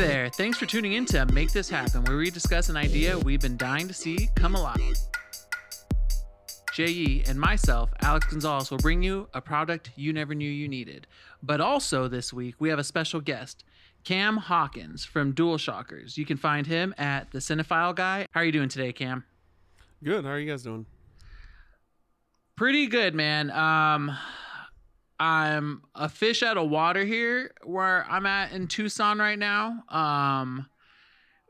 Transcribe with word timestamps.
There. 0.00 0.30
Thanks 0.30 0.56
for 0.56 0.64
tuning 0.64 0.94
in 0.94 1.04
to 1.06 1.26
Make 1.26 1.52
This 1.52 1.68
Happen, 1.68 2.02
where 2.04 2.16
we 2.16 2.30
discuss 2.30 2.70
an 2.70 2.76
idea 2.78 3.18
we've 3.18 3.42
been 3.42 3.58
dying 3.58 3.86
to 3.86 3.92
see 3.92 4.30
come 4.34 4.54
alive. 4.54 4.96
JE 6.72 7.24
and 7.28 7.38
myself, 7.38 7.90
Alex 8.00 8.26
Gonzalez, 8.28 8.70
will 8.70 8.78
bring 8.78 9.02
you 9.02 9.28
a 9.34 9.42
product 9.42 9.90
you 9.96 10.14
never 10.14 10.34
knew 10.34 10.50
you 10.50 10.68
needed. 10.68 11.06
But 11.42 11.60
also 11.60 12.08
this 12.08 12.32
week, 12.32 12.54
we 12.58 12.70
have 12.70 12.78
a 12.78 12.84
special 12.84 13.20
guest, 13.20 13.62
Cam 14.02 14.38
Hawkins 14.38 15.04
from 15.04 15.34
DualShockers. 15.34 16.16
You 16.16 16.24
can 16.24 16.38
find 16.38 16.66
him 16.66 16.94
at 16.96 17.30
the 17.32 17.38
Cinephile 17.38 17.94
Guy. 17.94 18.26
How 18.30 18.40
are 18.40 18.44
you 18.44 18.52
doing 18.52 18.70
today, 18.70 18.94
Cam? 18.94 19.24
Good. 20.02 20.24
How 20.24 20.30
are 20.30 20.38
you 20.38 20.50
guys 20.50 20.62
doing? 20.62 20.86
Pretty 22.56 22.86
good, 22.86 23.14
man. 23.14 23.50
Um, 23.50 24.16
I'm 25.20 25.82
a 25.94 26.08
fish 26.08 26.42
out 26.42 26.56
of 26.56 26.70
water 26.70 27.04
here 27.04 27.52
where 27.62 28.06
I'm 28.10 28.24
at 28.24 28.52
in 28.52 28.66
Tucson 28.66 29.18
right 29.18 29.38
now. 29.38 29.84
Um, 29.90 30.66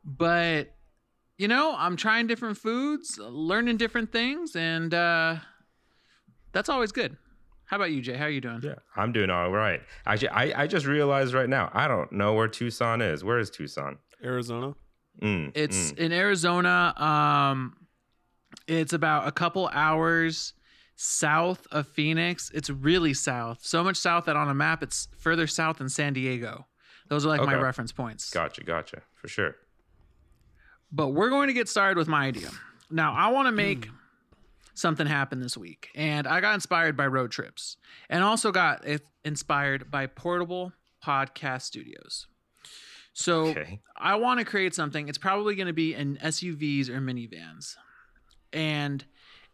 but 0.05 0.75
you 1.39 1.49
know, 1.49 1.75
I'm 1.79 1.97
trying 1.97 2.27
different 2.27 2.59
foods, 2.59 3.19
learning 3.19 3.79
different 3.79 4.13
things, 4.13 4.57
and 4.57 4.93
uh, 4.93 5.37
that's 6.53 6.69
always 6.69 6.93
good. 6.93 7.17
How 7.65 7.77
about 7.77 7.93
you, 7.93 8.03
Jay? 8.03 8.17
How 8.17 8.25
are 8.25 8.31
you 8.31 8.41
doing? 8.41 8.61
Yeah, 8.63 8.75
I'm 8.97 9.13
doing 9.13 9.31
all 9.31 9.51
right. 9.51 9.81
Actually, 10.05 10.31
I, 10.31 10.65
I 10.65 10.67
just 10.67 10.87
realized 10.87 11.33
right 11.33 11.49
now 11.49 11.71
I 11.73 11.87
don't 11.87 12.11
know 12.11 12.35
where 12.35 12.49
Tucson 12.49 13.01
is. 13.01 13.23
Where 13.23 13.39
is 13.39 13.49
Tucson? 13.49 13.99
Arizona. 14.23 14.75
Mm, 15.23 15.53
It's 15.55 15.93
mm. 15.93 15.99
in 15.99 16.13
Arizona. 16.13 16.93
Um, 17.01 17.77
it's 18.67 18.93
about 18.93 19.29
a 19.29 19.33
couple 19.33 19.69
hours 19.73 20.55
south 21.03 21.67
of 21.73 21.89
Phoenix. 21.89 22.51
It's 22.53 22.69
really 22.69 23.15
south, 23.15 23.61
so 23.63 23.83
much 23.83 23.97
south 23.97 24.27
that 24.27 24.37
on 24.37 24.49
a 24.49 24.55
map 24.55 24.83
it's 24.83 25.09
further 25.17 25.47
south 25.47 25.79
than 25.79 25.89
San 25.89 26.13
Diego. 26.13 26.67
Those 27.09 27.25
are 27.25 27.31
like 27.31 27.43
my 27.43 27.55
reference 27.55 27.91
points. 27.91 28.31
gotcha, 28.31 28.63
gotcha, 28.63 29.01
for 29.15 29.27
sure. 29.27 29.57
But 30.93 31.09
we're 31.09 31.31
going 31.31 31.49
to 31.49 31.55
get 31.55 31.69
started 31.69 31.97
with 31.97 32.07
my 32.07 32.27
idea. 32.27 32.51
Now, 32.91 33.15
I 33.15 33.29
want 33.29 33.47
to 33.47 33.51
hmm. 33.51 33.57
make 33.57 33.89
something 34.75 35.07
happen 35.07 35.41
this 35.41 35.57
week, 35.57 35.89
and 35.95 36.27
I 36.27 36.41
got 36.41 36.55
inspired 36.55 36.99
by 36.99 37.07
road 37.07 37.31
trips, 37.31 37.79
and 38.11 38.23
also 38.23 38.53
got 38.53 38.85
inspired 39.25 39.91
by 39.91 40.07
portable 40.07 40.73
podcast 41.05 41.63
studios. 41.63 42.27
So 43.15 43.47
Okay. 43.47 43.81
I 43.97 44.17
want 44.17 44.39
to 44.39 44.45
create 44.45 44.75
something. 44.75 45.09
It's 45.09 45.19
probably 45.19 45.55
going 45.55 45.67
to 45.67 45.73
be 45.73 45.95
in 45.95 46.19
SUVs 46.19 46.91
or 46.91 47.01
minivans. 47.01 47.75
And 48.53 49.05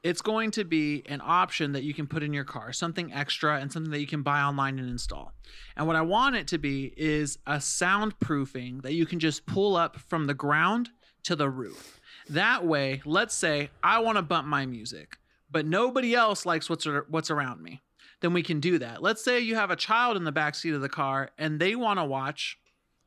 it's 0.07 0.23
going 0.23 0.53
to 0.53 0.63
be 0.63 1.03
an 1.07 1.21
option 1.21 1.73
that 1.73 1.83
you 1.83 1.93
can 1.93 2.07
put 2.07 2.23
in 2.23 2.33
your 2.33 2.45
car, 2.45 2.73
something 2.73 3.13
extra 3.13 3.59
and 3.59 3.73
something 3.73 3.91
that 3.91 3.99
you 3.99 4.07
can 4.07 4.23
buy 4.23 4.41
online 4.41 4.79
and 4.79 4.89
install. 4.89 5.33
And 5.77 5.85
what 5.89 5.97
I 5.97 6.03
want 6.03 6.37
it 6.37 6.47
to 6.49 6.59
be 6.59 6.95
is 6.97 7.39
a 7.45 7.57
soundproofing 7.57 8.83
that 8.83 8.93
you 8.93 9.05
can 9.05 9.19
just 9.19 9.47
pull 9.47 9.75
up 9.75 9.97
from 9.97 10.29
the 10.29 10.35
ground 10.35 10.91
to 11.25 11.35
the 11.35 11.51
roof. 11.51 12.01
That 12.29 12.65
way, 12.65 13.03
let's 13.05 13.35
say 13.35 13.71
I 13.83 13.99
want 13.99 14.17
to 14.17 14.23
bump 14.23 14.47
my 14.47 14.65
music, 14.65 15.17
but 15.51 15.67
nobody 15.67 16.15
else 16.15 16.47
likes 16.47 16.71
what's 16.71 16.87
what's 17.09 17.33
around 17.33 17.61
me. 17.61 17.83
Then 18.21 18.33
we 18.33 18.45
can 18.45 18.61
do 18.61 18.79
that. 18.79 19.03
Let's 19.03 19.25
say 19.25 19.41
you 19.41 19.57
have 19.57 19.73
a 19.73 19.77
child 19.77 20.17
in 20.17 20.23
the 20.23 20.31
back 20.31 20.55
seat 20.55 20.75
of 20.75 20.83
the 20.83 20.89
car 20.89 21.31
and 21.37 21.59
they 21.59 21.75
want 21.75 21.99
to 21.99 22.05
watch 22.05 22.59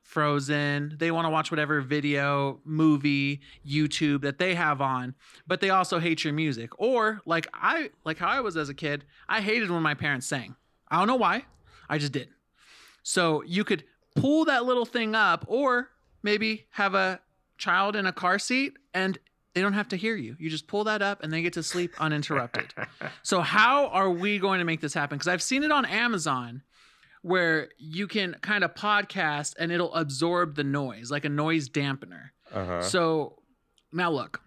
Frozen. 0.09 0.95
They 0.97 1.11
want 1.11 1.25
to 1.25 1.29
watch 1.29 1.51
whatever 1.51 1.81
video, 1.81 2.59
movie, 2.65 3.41
YouTube 3.65 4.21
that 4.21 4.39
they 4.39 4.55
have 4.55 4.81
on, 4.81 5.13
but 5.45 5.61
they 5.61 5.69
also 5.69 5.99
hate 5.99 6.23
your 6.23 6.33
music. 6.33 6.71
Or 6.79 7.21
like 7.27 7.47
I 7.53 7.91
like 8.03 8.17
how 8.17 8.27
I 8.27 8.39
was 8.39 8.57
as 8.57 8.69
a 8.69 8.73
kid, 8.73 9.05
I 9.27 9.41
hated 9.41 9.69
when 9.69 9.83
my 9.83 9.93
parents 9.93 10.25
sang. 10.25 10.55
I 10.89 10.97
don't 10.97 11.07
know 11.07 11.15
why. 11.15 11.45
I 11.87 11.99
just 11.99 12.11
did. 12.11 12.29
So 13.03 13.43
you 13.43 13.63
could 13.63 13.83
pull 14.15 14.45
that 14.45 14.65
little 14.65 14.85
thing 14.85 15.13
up 15.13 15.45
or 15.47 15.89
maybe 16.23 16.65
have 16.71 16.95
a 16.95 17.19
child 17.59 17.95
in 17.95 18.07
a 18.07 18.11
car 18.11 18.39
seat 18.39 18.77
and 18.95 19.19
they 19.53 19.61
don't 19.61 19.73
have 19.73 19.89
to 19.89 19.95
hear 19.95 20.15
you. 20.15 20.35
You 20.39 20.49
just 20.49 20.65
pull 20.65 20.85
that 20.85 21.03
up 21.03 21.23
and 21.23 21.31
they 21.31 21.43
get 21.43 21.53
to 21.53 21.61
sleep 21.61 21.93
uninterrupted. 21.99 22.73
so 23.21 23.41
how 23.41 23.89
are 23.89 24.09
we 24.09 24.39
going 24.39 24.57
to 24.57 24.65
make 24.65 24.81
this 24.81 24.95
happen? 24.95 25.19
Cuz 25.19 25.27
I've 25.27 25.43
seen 25.43 25.61
it 25.61 25.71
on 25.71 25.85
Amazon 25.85 26.63
where 27.21 27.69
you 27.77 28.07
can 28.07 28.35
kind 28.41 28.63
of 28.63 28.73
podcast 28.73 29.55
and 29.59 29.71
it'll 29.71 29.93
absorb 29.93 30.55
the 30.55 30.63
noise 30.63 31.11
like 31.11 31.25
a 31.25 31.29
noise 31.29 31.69
dampener. 31.69 32.29
Uh-huh. 32.53 32.81
So 32.81 33.39
now 33.91 34.11
look, 34.11 34.41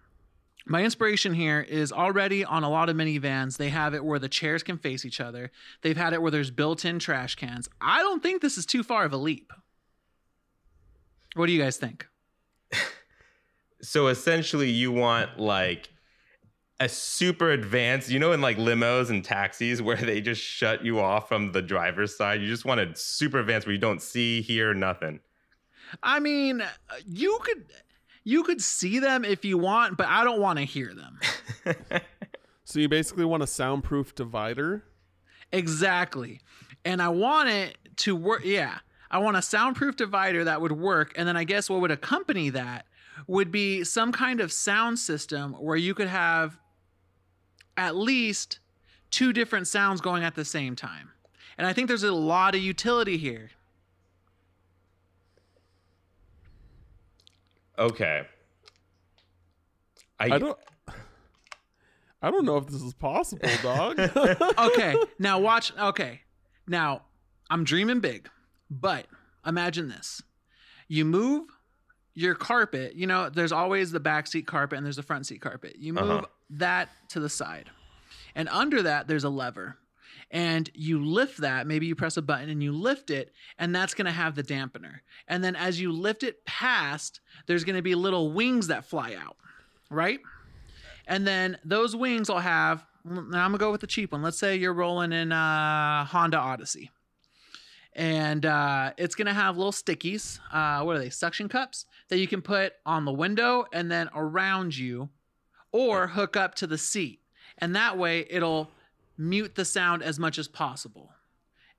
my 0.66 0.82
inspiration 0.84 1.34
here 1.34 1.60
is 1.60 1.92
already 1.92 2.44
on 2.44 2.62
a 2.62 2.70
lot 2.70 2.88
of 2.88 2.96
minivans. 2.96 3.56
They 3.56 3.70
have 3.70 3.94
it 3.94 4.04
where 4.04 4.18
the 4.18 4.28
chairs 4.28 4.62
can 4.62 4.78
face 4.78 5.04
each 5.04 5.20
other. 5.20 5.50
They've 5.82 5.96
had 5.96 6.12
it 6.12 6.22
where 6.22 6.30
there's 6.30 6.50
built-in 6.50 6.98
trash 6.98 7.34
cans. 7.34 7.68
I 7.80 7.98
don't 7.98 8.22
think 8.22 8.42
this 8.42 8.56
is 8.56 8.64
too 8.64 8.82
far 8.82 9.04
of 9.04 9.12
a 9.12 9.16
leap. 9.16 9.52
What 11.34 11.46
do 11.46 11.52
you 11.52 11.60
guys 11.60 11.78
think? 11.78 12.06
so 13.82 14.06
essentially, 14.06 14.70
you 14.70 14.92
want 14.92 15.38
like 15.38 15.88
a 16.82 16.88
super 16.88 17.50
advanced, 17.50 18.10
you 18.10 18.18
know, 18.18 18.32
in 18.32 18.40
like 18.40 18.58
limos 18.58 19.10
and 19.10 19.24
taxis 19.24 19.80
where 19.80 19.96
they 19.96 20.20
just 20.20 20.42
shut 20.42 20.84
you 20.84 21.00
off 21.00 21.28
from 21.28 21.52
the 21.52 21.62
driver's 21.62 22.16
side. 22.16 22.40
You 22.40 22.48
just 22.48 22.64
want 22.64 22.80
a 22.80 22.94
super 22.94 23.38
advanced 23.38 23.66
where 23.66 23.74
you 23.74 23.80
don't 23.80 24.02
see, 24.02 24.42
hear, 24.42 24.74
nothing. 24.74 25.20
I 26.02 26.20
mean, 26.20 26.60
uh, 26.60 26.66
you 27.06 27.38
could 27.42 27.66
you 28.24 28.44
could 28.44 28.60
see 28.60 28.98
them 28.98 29.24
if 29.24 29.44
you 29.44 29.58
want, 29.58 29.96
but 29.96 30.06
I 30.06 30.24
don't 30.24 30.40
want 30.40 30.58
to 30.58 30.64
hear 30.64 30.94
them. 30.94 31.18
So 32.72 32.80
you 32.80 32.88
basically 32.88 33.26
want 33.26 33.42
a 33.42 33.46
soundproof 33.46 34.14
divider. 34.14 34.82
Exactly. 35.52 36.40
And 36.86 37.02
I 37.02 37.10
want 37.10 37.50
it 37.50 37.76
to 37.98 38.16
work. 38.16 38.46
Yeah. 38.46 38.78
I 39.10 39.18
want 39.18 39.36
a 39.36 39.42
soundproof 39.42 39.96
divider 39.96 40.44
that 40.44 40.62
would 40.62 40.72
work. 40.72 41.12
And 41.14 41.28
then 41.28 41.36
I 41.36 41.44
guess 41.44 41.68
what 41.68 41.82
would 41.82 41.90
accompany 41.90 42.48
that 42.48 42.86
would 43.26 43.52
be 43.52 43.84
some 43.84 44.10
kind 44.10 44.40
of 44.40 44.50
sound 44.50 44.98
system 44.98 45.52
where 45.52 45.76
you 45.76 45.92
could 45.92 46.08
have 46.08 46.58
at 47.76 47.96
least 47.96 48.58
two 49.10 49.32
different 49.32 49.66
sounds 49.68 50.00
going 50.00 50.22
at 50.24 50.34
the 50.34 50.44
same 50.44 50.76
time. 50.76 51.10
And 51.58 51.66
I 51.66 51.72
think 51.72 51.88
there's 51.88 52.02
a 52.02 52.12
lot 52.12 52.54
of 52.54 52.60
utility 52.62 53.16
here. 53.18 53.50
Okay. 57.78 58.22
I, 60.18 60.26
I 60.26 60.38
don't. 60.38 60.58
I 62.24 62.30
don't 62.30 62.44
know 62.44 62.56
if 62.56 62.66
this 62.66 62.80
is 62.82 62.94
possible, 62.94 63.48
dog. 63.62 63.98
Okay. 64.58 64.94
now 65.18 65.40
watch. 65.40 65.72
Okay. 65.76 66.20
Now 66.68 67.02
I'm 67.50 67.64
dreaming 67.64 68.00
big, 68.00 68.28
but 68.70 69.06
imagine 69.44 69.88
this. 69.88 70.22
You 70.86 71.04
move 71.04 71.48
your 72.14 72.34
carpet, 72.34 72.94
you 72.94 73.06
know, 73.06 73.30
there's 73.30 73.52
always 73.52 73.90
the 73.90 73.98
back 73.98 74.26
seat 74.26 74.46
carpet 74.46 74.76
and 74.76 74.84
there's 74.86 74.96
the 74.96 75.02
front 75.02 75.26
seat 75.26 75.40
carpet. 75.40 75.76
You 75.78 75.94
move 75.94 76.10
Uh-huh. 76.10 76.26
That 76.52 76.88
to 77.10 77.20
the 77.20 77.28
side. 77.28 77.70
And 78.34 78.48
under 78.48 78.82
that, 78.82 79.08
there's 79.08 79.24
a 79.24 79.28
lever. 79.28 79.76
And 80.30 80.70
you 80.72 81.04
lift 81.04 81.38
that, 81.38 81.66
maybe 81.66 81.84
you 81.86 81.94
press 81.94 82.16
a 82.16 82.22
button 82.22 82.48
and 82.48 82.62
you 82.62 82.72
lift 82.72 83.10
it, 83.10 83.32
and 83.58 83.74
that's 83.74 83.92
gonna 83.92 84.12
have 84.12 84.34
the 84.34 84.42
dampener. 84.42 85.00
And 85.28 85.44
then 85.44 85.54
as 85.54 85.78
you 85.78 85.92
lift 85.92 86.22
it 86.22 86.44
past, 86.46 87.20
there's 87.46 87.64
gonna 87.64 87.82
be 87.82 87.94
little 87.94 88.32
wings 88.32 88.68
that 88.68 88.86
fly 88.86 89.14
out, 89.14 89.36
right? 89.90 90.20
And 91.06 91.26
then 91.26 91.58
those 91.64 91.94
wings 91.94 92.30
will 92.30 92.38
have, 92.38 92.86
I'm 93.04 93.30
gonna 93.30 93.58
go 93.58 93.70
with 93.70 93.82
the 93.82 93.86
cheap 93.86 94.12
one. 94.12 94.22
Let's 94.22 94.38
say 94.38 94.56
you're 94.56 94.72
rolling 94.72 95.12
in 95.12 95.32
a 95.32 96.06
Honda 96.08 96.38
Odyssey. 96.38 96.90
And 97.94 98.46
uh, 98.46 98.92
it's 98.96 99.14
gonna 99.14 99.34
have 99.34 99.58
little 99.58 99.72
stickies. 99.72 100.40
Uh, 100.50 100.82
what 100.82 100.96
are 100.96 100.98
they? 100.98 101.10
Suction 101.10 101.46
cups 101.46 101.84
that 102.08 102.16
you 102.18 102.26
can 102.26 102.40
put 102.40 102.72
on 102.86 103.04
the 103.04 103.12
window 103.12 103.66
and 103.70 103.90
then 103.90 104.08
around 104.14 104.74
you, 104.74 105.10
or 105.72 106.08
hook 106.08 106.36
up 106.36 106.54
to 106.56 106.66
the 106.66 106.78
seat. 106.78 107.20
And 107.58 107.74
that 107.74 107.98
way 107.98 108.26
it'll 108.30 108.70
mute 109.18 109.54
the 109.54 109.64
sound 109.64 110.02
as 110.02 110.18
much 110.18 110.38
as 110.38 110.48
possible. 110.48 111.12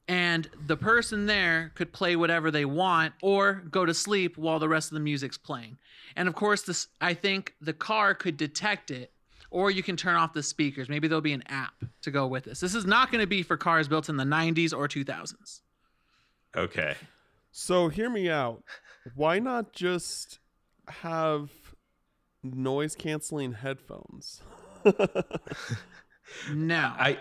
And 0.07 0.49
the 0.67 0.75
person 0.75 1.27
there 1.27 1.71
could 1.75 1.93
play 1.93 2.15
whatever 2.15 2.51
they 2.51 2.65
want 2.65 3.13
or 3.21 3.63
go 3.71 3.85
to 3.85 3.93
sleep 3.93 4.37
while 4.37 4.59
the 4.59 4.67
rest 4.67 4.91
of 4.91 4.95
the 4.95 4.99
music's 4.99 5.37
playing. 5.37 5.77
And 6.15 6.27
of 6.27 6.35
course, 6.35 6.63
this 6.63 6.87
I 6.99 7.13
think 7.13 7.55
the 7.61 7.73
car 7.73 8.13
could 8.13 8.35
detect 8.35 8.91
it, 8.91 9.11
or 9.49 9.71
you 9.71 9.81
can 9.81 9.95
turn 9.95 10.15
off 10.15 10.33
the 10.33 10.43
speakers. 10.43 10.89
Maybe 10.89 11.07
there'll 11.07 11.21
be 11.21 11.33
an 11.33 11.43
app 11.47 11.85
to 12.01 12.11
go 12.11 12.27
with 12.27 12.43
this. 12.43 12.59
This 12.59 12.75
is 12.75 12.85
not 12.85 13.11
going 13.11 13.21
to 13.21 13.27
be 13.27 13.43
for 13.43 13.55
cars 13.55 13.87
built 13.87 14.09
in 14.09 14.17
the 14.17 14.25
90s 14.25 14.73
or 14.77 14.87
2000s. 14.89 15.61
okay. 16.55 16.95
so 17.51 17.87
hear 17.87 18.09
me 18.09 18.29
out. 18.29 18.61
Why 19.15 19.39
not 19.39 19.71
just 19.71 20.39
have 20.87 21.49
noise 22.43 22.95
canceling 22.95 23.53
headphones? 23.53 24.41
Now, 26.53 26.95
I 26.97 27.17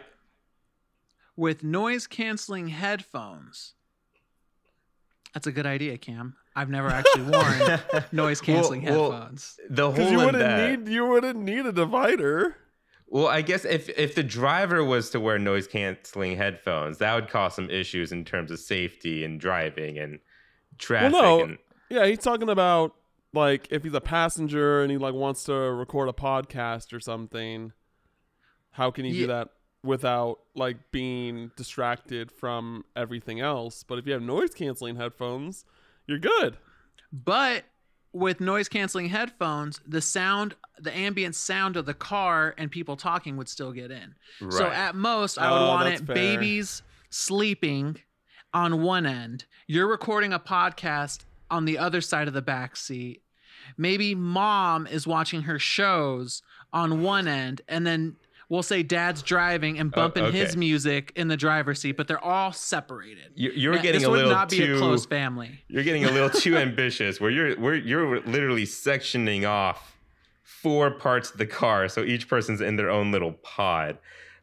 with 1.37 1.63
noise 1.65 2.07
canceling 2.07 2.69
headphones, 2.69 3.75
that's 5.35 5.47
a 5.47 5.53
good 5.53 5.67
idea, 5.67 5.99
Cam. 5.99 6.37
I've 6.55 6.71
never 6.71 6.89
actually 6.89 7.23
worn 7.23 7.81
noise 8.13 8.41
canceling 8.41 8.83
Well- 8.85 9.11
well, 9.11 9.13
headphones. 9.13 9.59
the 9.69 9.91
whole 9.91 10.11
you 10.11 10.17
wouldn't 10.19 10.39
that. 10.39 10.81
need 10.81 10.89
you 10.93 11.07
wouldn't 11.07 11.39
need 11.41 11.67
a 11.67 11.73
divider. 11.73 12.57
Well, 13.09 13.27
I 13.27 13.43
guess 13.43 13.65
if 13.65 13.89
if 13.91 14.15
the 14.15 14.23
driver 14.23 14.83
was 14.85 15.11
to 15.11 15.21
wear 15.21 15.39
noise 15.39 15.67
canceling 15.67 16.37
headphones, 16.37 16.99
that 16.99 17.15
would 17.15 17.29
cause 17.29 17.55
some 17.55 17.69
issues 17.71 18.13
in 18.13 18.25
terms 18.25 18.51
of 18.51 18.61
safety 18.61 19.25
and 19.25 19.39
driving 19.41 19.99
and 19.99 20.21
traffic. 20.79 21.13
Well, 21.13 21.39
no. 21.39 21.45
and 21.45 21.59
Yeah, 21.91 22.07
he's 22.07 22.19
talking 22.21 22.49
about 22.49 22.95
like 23.33 23.69
if 23.71 23.83
he's 23.85 23.95
a 23.95 24.01
passenger 24.01 24.83
and 24.83 24.91
he 24.91 24.99
like 24.99 25.15
wants 25.15 25.45
to 25.45 25.53
record 25.55 26.09
a 26.09 26.13
podcast 26.13 26.93
or 26.93 27.01
something. 27.01 27.73
How 28.73 28.91
can 28.91 29.05
he 29.05 29.11
Ye- 29.13 29.21
do 29.23 29.27
that 29.29 29.49
without 29.85 30.39
like 30.55 30.77
being 30.93 31.51
distracted 31.57 32.31
from 32.33 32.85
everything 32.97 33.41
else? 33.41 33.83
But 33.83 33.99
if 33.99 34.07
you 34.07 34.13
have 34.15 34.23
noise 34.23 34.55
canceling 34.55 34.97
headphones, 34.97 35.65
you're 36.07 36.19
good. 36.19 36.57
But 37.13 37.65
with 38.15 38.41
noise 38.41 38.69
canceling 38.69 39.09
headphones, 39.11 39.81
the 39.87 40.01
sound, 40.01 40.55
the 40.79 40.95
ambient 40.97 41.35
sound 41.35 41.77
of 41.77 41.85
the 41.87 41.95
car 41.95 42.55
and 42.59 42.71
people 42.71 42.97
talking 42.97 43.37
would 43.37 43.49
still 43.49 43.73
get 43.73 43.91
in. 43.91 44.15
So 44.51 44.67
at 44.67 44.95
most, 44.95 45.39
I 45.39 45.51
would 45.51 45.59
Oh, 45.65 45.69
want 45.69 45.89
it 45.95 46.01
fair. 46.07 46.15
babies 46.15 46.83
sleeping 47.11 47.99
on 48.55 48.83
one 48.83 49.07
end. 49.07 49.45
You're 49.67 49.87
recording 49.89 50.33
a 50.33 50.39
podcast 50.39 51.21
on 51.51 51.65
the 51.67 51.77
other 51.79 52.01
side 52.01 52.29
of 52.29 52.35
the 52.35 52.43
back 52.43 52.77
seat. 52.77 53.22
Maybe 53.77 54.15
mom 54.15 54.87
is 54.87 55.07
watching 55.07 55.43
her 55.43 55.59
shows 55.59 56.43
on 56.73 57.03
one 57.03 57.27
end, 57.29 57.61
and 57.69 57.87
then 57.87 58.17
we'll 58.49 58.63
say 58.63 58.83
dad's 58.83 59.23
driving 59.23 59.79
and 59.79 59.93
Oh, 59.95 59.97
bumping 59.97 60.33
his 60.33 60.51
okay. 60.51 60.59
music 60.59 61.13
in 61.17 61.29
the 61.29 61.37
driver's 61.37 61.81
seat, 61.81 61.97
but 61.97 62.07
they're 62.09 62.23
all 62.23 62.53
separated. 62.53 63.33
You- 63.35 63.53
You're 63.55 63.75
Now, 63.77 63.83
getting 63.83 64.01
this 64.01 64.07
a 64.07 64.11
would 64.11 64.17
little 64.19 64.33
not 64.33 64.49
be 64.51 64.59
too 64.59 64.75
a 64.77 64.79
close 64.79 65.07
family. 65.07 65.63
You're 65.69 65.85
getting 65.85 66.05
a 66.05 66.11
little 66.11 66.31
too 66.41 66.57
ambitious. 66.57 67.21
Where 67.21 67.31
you're 67.31 67.55
where 67.59 67.75
you're 67.75 68.21
literally 68.21 68.65
sectioning 68.65 69.49
off 69.49 69.97
four 70.43 70.91
parts 70.93 71.31
of 71.31 71.39
the 71.39 71.47
car, 71.47 71.89
so 71.89 72.03
each 72.05 72.29
person's 72.29 72.61
in 72.61 72.77
their 72.77 72.91
own 72.91 73.11
little 73.13 73.33
pod. 73.33 73.99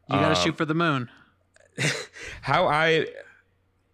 You 0.08 0.16
got 0.16 0.30
to 0.34 0.38
Um, 0.40 0.44
shoot 0.44 0.56
for 0.56 0.64
the 0.64 0.74
moon. 0.74 1.08
how 2.42 2.66
I 2.66 3.06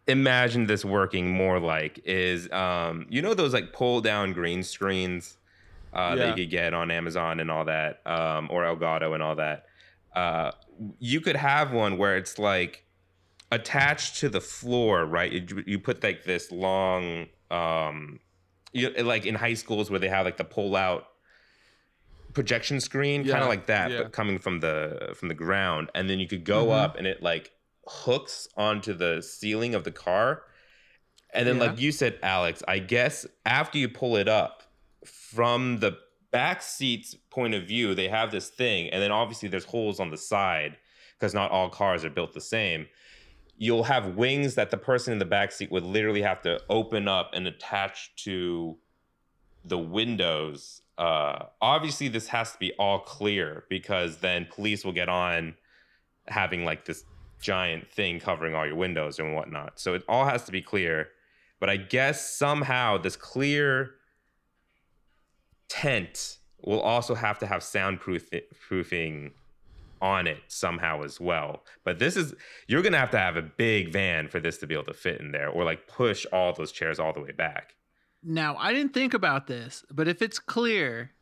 imagine 0.09 0.67
this 0.67 0.85
working 0.85 1.31
more 1.31 1.59
like 1.59 2.01
is 2.05 2.51
um 2.53 3.07
you 3.11 3.21
know 3.21 3.35
those 3.35 3.53
like 3.53 3.73
pull 3.73 4.01
down 4.01 4.33
green 4.33 4.63
screens 4.63 5.37
uh 5.93 6.15
that 6.15 6.29
you 6.29 6.45
could 6.45 6.51
get 6.51 6.73
on 6.75 6.91
Amazon 6.91 7.41
and 7.41 7.51
all 7.51 7.65
that 7.65 8.07
um 8.07 8.49
or 8.51 8.63
Elgato 8.63 9.15
and 9.15 9.23
all 9.23 9.35
that 9.37 9.67
uh 10.15 10.53
you 10.99 11.21
could 11.21 11.37
have 11.37 11.73
one 11.73 11.99
where 11.99 12.17
it's 12.17 12.39
like 12.39 12.85
attached 13.51 14.21
to 14.21 14.29
the 14.29 14.41
floor 14.41 15.05
right 15.05 15.33
you, 15.33 15.65
you 15.67 15.79
put 15.79 16.03
like 16.03 16.25
this 16.25 16.53
long 16.53 17.27
um 17.51 18.21
you 18.73 18.91
like 19.03 19.27
in 19.27 19.35
high 19.35 19.55
schools 19.55 19.91
where 19.91 19.99
they 20.01 20.09
have 20.09 20.25
like 20.25 20.37
the 20.37 20.45
pull 20.45 20.77
out 20.77 21.09
projection 22.33 22.81
screen 22.81 23.25
kind 23.27 23.43
of 23.43 23.49
like 23.49 23.67
that 23.67 23.91
yeah. 23.91 24.03
but 24.03 24.13
coming 24.13 24.39
from 24.39 24.61
the 24.61 25.13
from 25.17 25.29
the 25.29 25.35
ground 25.35 25.91
and 25.95 26.09
then 26.11 26.21
you 26.21 26.29
could 26.29 26.45
go 26.45 26.67
Mhm. 26.67 26.79
up 26.79 26.97
and 26.97 27.07
it 27.07 27.23
like 27.23 27.51
hooks 27.87 28.49
onto 28.57 28.93
the 28.93 29.23
ceiling 29.23 29.75
of 29.75 29.85
the 29.85 29.93
car. 29.93 30.43
And 31.33 31.47
then 31.47 31.57
Yeah. 31.57 31.65
like 31.67 31.81
you 31.81 31.93
said 31.93 32.19
alex 32.23 32.63
i 32.67 32.79
guess 32.79 33.27
after 33.45 33.77
you 33.77 33.89
pull 33.89 34.17
it 34.17 34.29
up 34.29 34.63
from 35.05 35.81
the 35.81 35.99
back 36.31 36.63
seat's 36.63 37.15
point 37.31 37.53
of 37.55 37.65
view 37.65 37.95
they 37.95 38.09
have 38.09 38.31
this 38.31 38.49
thing 38.49 38.89
and 38.91 39.03
then 39.03 39.13
obviously 39.13 39.49
there's 39.49 39.65
holes 39.67 40.01
on 40.01 40.11
the 40.11 40.17
side 40.17 40.77
because 41.19 41.35
not 41.35 41.51
all 41.51 41.69
cars 41.69 42.05
are 42.05 42.11
built 42.11 42.33
the 42.33 42.41
same. 42.41 42.87
You'll 43.59 43.85
have 43.85 44.17
wings 44.17 44.55
that 44.55 44.71
the 44.71 44.77
person 44.77 45.13
in 45.15 45.19
the 45.19 45.25
back 45.25 45.51
seat 45.53 45.71
would 45.71 45.83
literally 45.85 46.23
have 46.23 46.43
to 46.43 46.61
open 46.69 47.09
up 47.09 47.31
and 47.33 47.47
attach 47.47 48.15
to 48.25 48.77
the 49.65 49.79
windows. 49.79 50.83
Uh 50.97 51.47
obviously 51.61 52.09
this 52.09 52.29
has 52.29 52.53
to 52.53 52.59
be 52.59 52.73
all 52.79 53.01
clear 53.01 53.65
because 53.69 54.19
then 54.19 54.47
police 54.51 54.85
will 54.85 54.93
get 54.93 55.09
on 55.09 55.55
having 56.29 56.65
like 56.65 56.85
this 56.87 57.05
giant 57.41 57.91
thing 57.91 58.21
covering 58.21 58.55
all 58.55 58.67
your 58.67 58.77
windows 58.77 59.19
and 59.19 59.35
whatnot. 59.35 59.79
So 59.79 59.95
it 59.95 60.03
all 60.09 60.27
has 60.27 60.45
to 60.45 60.53
be 60.53 60.63
clear. 60.63 61.09
But 61.59 61.71
i 61.71 61.77
guess 61.77 62.37
somehow 62.37 62.99
this 62.99 63.17
clear 63.17 63.93
tent 65.69 66.39
will 66.63 66.81
also 66.81 67.15
have 67.15 67.39
to 67.39 67.47
have 67.47 67.63
soundproofing 67.63 69.33
on 70.03 70.27
it 70.27 70.39
somehow 70.49 71.03
as 71.03 71.21
well. 71.21 71.63
But 71.85 71.99
this 71.99 72.17
is 72.17 72.35
you're 72.69 72.83
gonna 72.83 72.99
have 72.99 73.11
to 73.13 73.19
have 73.19 73.37
a 73.37 73.43
big 73.43 73.93
van 73.93 74.29
for 74.29 74.41
this 74.41 74.59
to 74.59 74.67
be 74.67 74.75
able 74.75 74.85
to 74.85 74.95
fit 74.95 75.21
in 75.21 75.33
there 75.33 75.49
or 75.49 75.65
like 75.65 75.89
push 75.89 76.27
all 76.33 76.53
those 76.53 76.73
chairs 76.73 76.99
all 76.99 77.13
the 77.13 77.21
way 77.21 77.33
back. 77.33 77.75
Now, 78.23 78.57
I 78.57 78.73
didn't 78.73 78.93
think 78.93 79.15
about 79.15 79.47
this, 79.47 79.85
but 79.91 80.09
if 80.09 80.21
it's 80.21 80.39
clear 80.39 81.13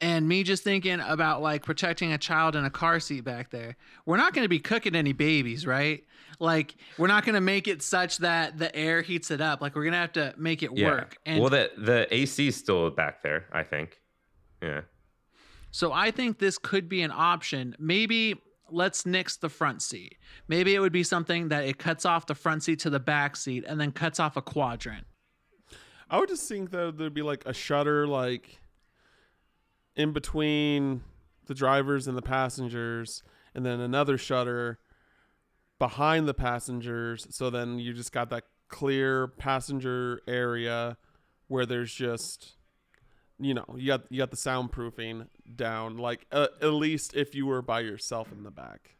and 0.00 0.28
me 0.28 0.42
just 0.42 0.62
thinking 0.62 1.00
about 1.00 1.42
like 1.42 1.64
protecting 1.64 2.12
a 2.12 2.18
child 2.18 2.54
in 2.54 2.64
a 2.64 2.70
car 2.70 3.00
seat 3.00 3.24
back 3.24 3.50
there, 3.50 3.76
we're 4.06 4.16
not 4.16 4.32
going 4.32 4.44
to 4.44 4.48
be 4.48 4.60
cooking 4.60 4.94
any 4.94 5.12
babies, 5.12 5.66
right? 5.66 6.04
Like, 6.40 6.76
we're 6.98 7.08
not 7.08 7.24
going 7.24 7.34
to 7.34 7.40
make 7.40 7.66
it 7.66 7.82
such 7.82 8.18
that 8.18 8.58
the 8.58 8.74
air 8.76 9.02
heats 9.02 9.30
it 9.32 9.40
up. 9.40 9.60
Like, 9.60 9.74
we're 9.74 9.82
going 9.82 9.92
to 9.92 9.98
have 9.98 10.12
to 10.12 10.34
make 10.36 10.62
it 10.62 10.72
work. 10.72 11.16
And 11.26 11.40
well, 11.40 11.50
the 11.50 11.70
the 11.76 12.06
AC 12.14 12.48
is 12.48 12.56
still 12.56 12.90
back 12.90 13.22
there. 13.22 13.46
I 13.52 13.64
think. 13.64 14.00
Yeah. 14.62 14.82
so 15.70 15.92
I 15.92 16.10
think 16.10 16.38
this 16.38 16.58
could 16.58 16.88
be 16.88 17.02
an 17.02 17.12
option. 17.12 17.76
Maybe 17.78 18.34
let's 18.70 19.06
nix 19.06 19.36
the 19.36 19.48
front 19.48 19.82
seat. 19.82 20.16
Maybe 20.48 20.74
it 20.74 20.80
would 20.80 20.92
be 20.92 21.02
something 21.04 21.48
that 21.48 21.64
it 21.64 21.78
cuts 21.78 22.04
off 22.04 22.26
the 22.26 22.34
front 22.34 22.62
seat 22.64 22.80
to 22.80 22.90
the 22.90 23.00
back 23.00 23.36
seat 23.36 23.64
and 23.66 23.80
then 23.80 23.92
cuts 23.92 24.20
off 24.20 24.36
a 24.36 24.42
quadrant. 24.42 25.06
I 26.10 26.18
would 26.18 26.28
just 26.28 26.48
think 26.48 26.70
that 26.70 26.98
there'd 26.98 27.14
be 27.14 27.22
like 27.22 27.44
a 27.46 27.52
shutter 27.52 28.06
like 28.06 28.58
in 29.98 30.12
between 30.12 31.02
the 31.46 31.54
drivers 31.54 32.06
and 32.06 32.16
the 32.16 32.22
passengers 32.22 33.22
and 33.54 33.66
then 33.66 33.80
another 33.80 34.16
shutter 34.16 34.78
behind 35.78 36.26
the 36.26 36.34
passengers. 36.34 37.26
So 37.30 37.50
then 37.50 37.78
you 37.78 37.92
just 37.92 38.12
got 38.12 38.30
that 38.30 38.44
clear 38.68 39.26
passenger 39.26 40.22
area 40.28 40.96
where 41.48 41.66
there's 41.66 41.92
just 41.92 42.54
you 43.40 43.54
know 43.54 43.64
you 43.76 43.86
got 43.86 44.02
you 44.10 44.18
got 44.18 44.30
the 44.30 44.36
soundproofing 44.36 45.26
down 45.56 45.96
like 45.96 46.26
uh, 46.32 46.48
at 46.60 46.72
least 46.72 47.14
if 47.14 47.34
you 47.34 47.46
were 47.46 47.62
by 47.62 47.80
yourself 47.80 48.30
in 48.32 48.42
the 48.44 48.50
back. 48.50 48.96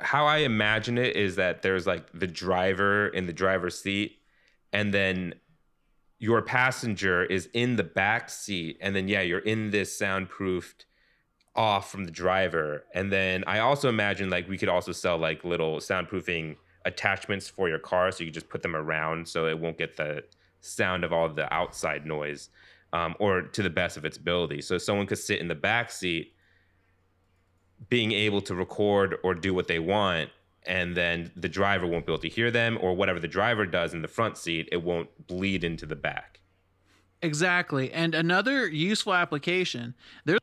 How 0.00 0.26
I 0.26 0.38
imagine 0.38 0.98
it 0.98 1.16
is 1.16 1.36
that 1.36 1.62
there's 1.62 1.86
like 1.86 2.06
the 2.12 2.26
driver 2.26 3.08
in 3.08 3.26
the 3.26 3.32
driver's 3.32 3.78
seat, 3.78 4.18
and 4.72 4.94
then 4.94 5.34
your 6.20 6.42
passenger 6.42 7.24
is 7.24 7.48
in 7.54 7.76
the 7.76 7.82
back 7.82 8.28
seat, 8.28 8.76
and 8.80 8.94
then 8.94 9.08
yeah, 9.08 9.22
you're 9.22 9.40
in 9.40 9.70
this 9.70 9.98
soundproofed 9.98 10.84
off 11.56 11.90
from 11.90 12.04
the 12.04 12.10
driver, 12.10 12.84
and 12.94 13.10
then 13.10 13.42
I 13.46 13.60
also 13.60 13.88
imagine 13.88 14.30
like 14.30 14.48
we 14.48 14.58
could 14.58 14.68
also 14.68 14.92
sell 14.92 15.18
like 15.18 15.44
little 15.44 15.78
soundproofing 15.78 16.56
attachments 16.84 17.48
for 17.48 17.68
your 17.68 17.78
car, 17.78 18.12
so 18.12 18.22
you 18.22 18.30
just 18.30 18.50
put 18.50 18.62
them 18.62 18.76
around 18.76 19.26
so 19.26 19.46
it 19.46 19.58
won't 19.58 19.78
get 19.78 19.96
the 19.96 20.22
sound 20.60 21.04
of 21.04 21.12
all 21.12 21.28
the 21.28 21.52
outside 21.52 22.06
noise, 22.06 22.50
um, 22.92 23.14
or 23.18 23.40
to 23.40 23.62
the 23.62 23.70
best 23.70 23.96
of 23.96 24.04
its 24.04 24.18
ability. 24.18 24.60
So 24.60 24.76
someone 24.76 25.06
could 25.06 25.18
sit 25.18 25.40
in 25.40 25.48
the 25.48 25.54
back 25.54 25.90
seat 25.90 26.34
being 27.88 28.12
able 28.12 28.42
to 28.42 28.54
record 28.54 29.16
or 29.24 29.34
do 29.34 29.54
what 29.54 29.68
they 29.68 29.78
want 29.78 30.28
and 30.66 30.96
then 30.96 31.30
the 31.36 31.48
driver 31.48 31.86
won't 31.86 32.06
be 32.06 32.12
able 32.12 32.20
to 32.20 32.28
hear 32.28 32.50
them 32.50 32.78
or 32.80 32.94
whatever 32.94 33.18
the 33.18 33.28
driver 33.28 33.66
does 33.66 33.94
in 33.94 34.02
the 34.02 34.08
front 34.08 34.36
seat 34.36 34.68
it 34.70 34.82
won't 34.82 35.26
bleed 35.26 35.64
into 35.64 35.86
the 35.86 35.96
back 35.96 36.40
Exactly. 37.22 37.92
And 37.92 38.14
another 38.14 38.66
useful 38.66 39.14
application, 39.14 39.94
there's 40.24 40.40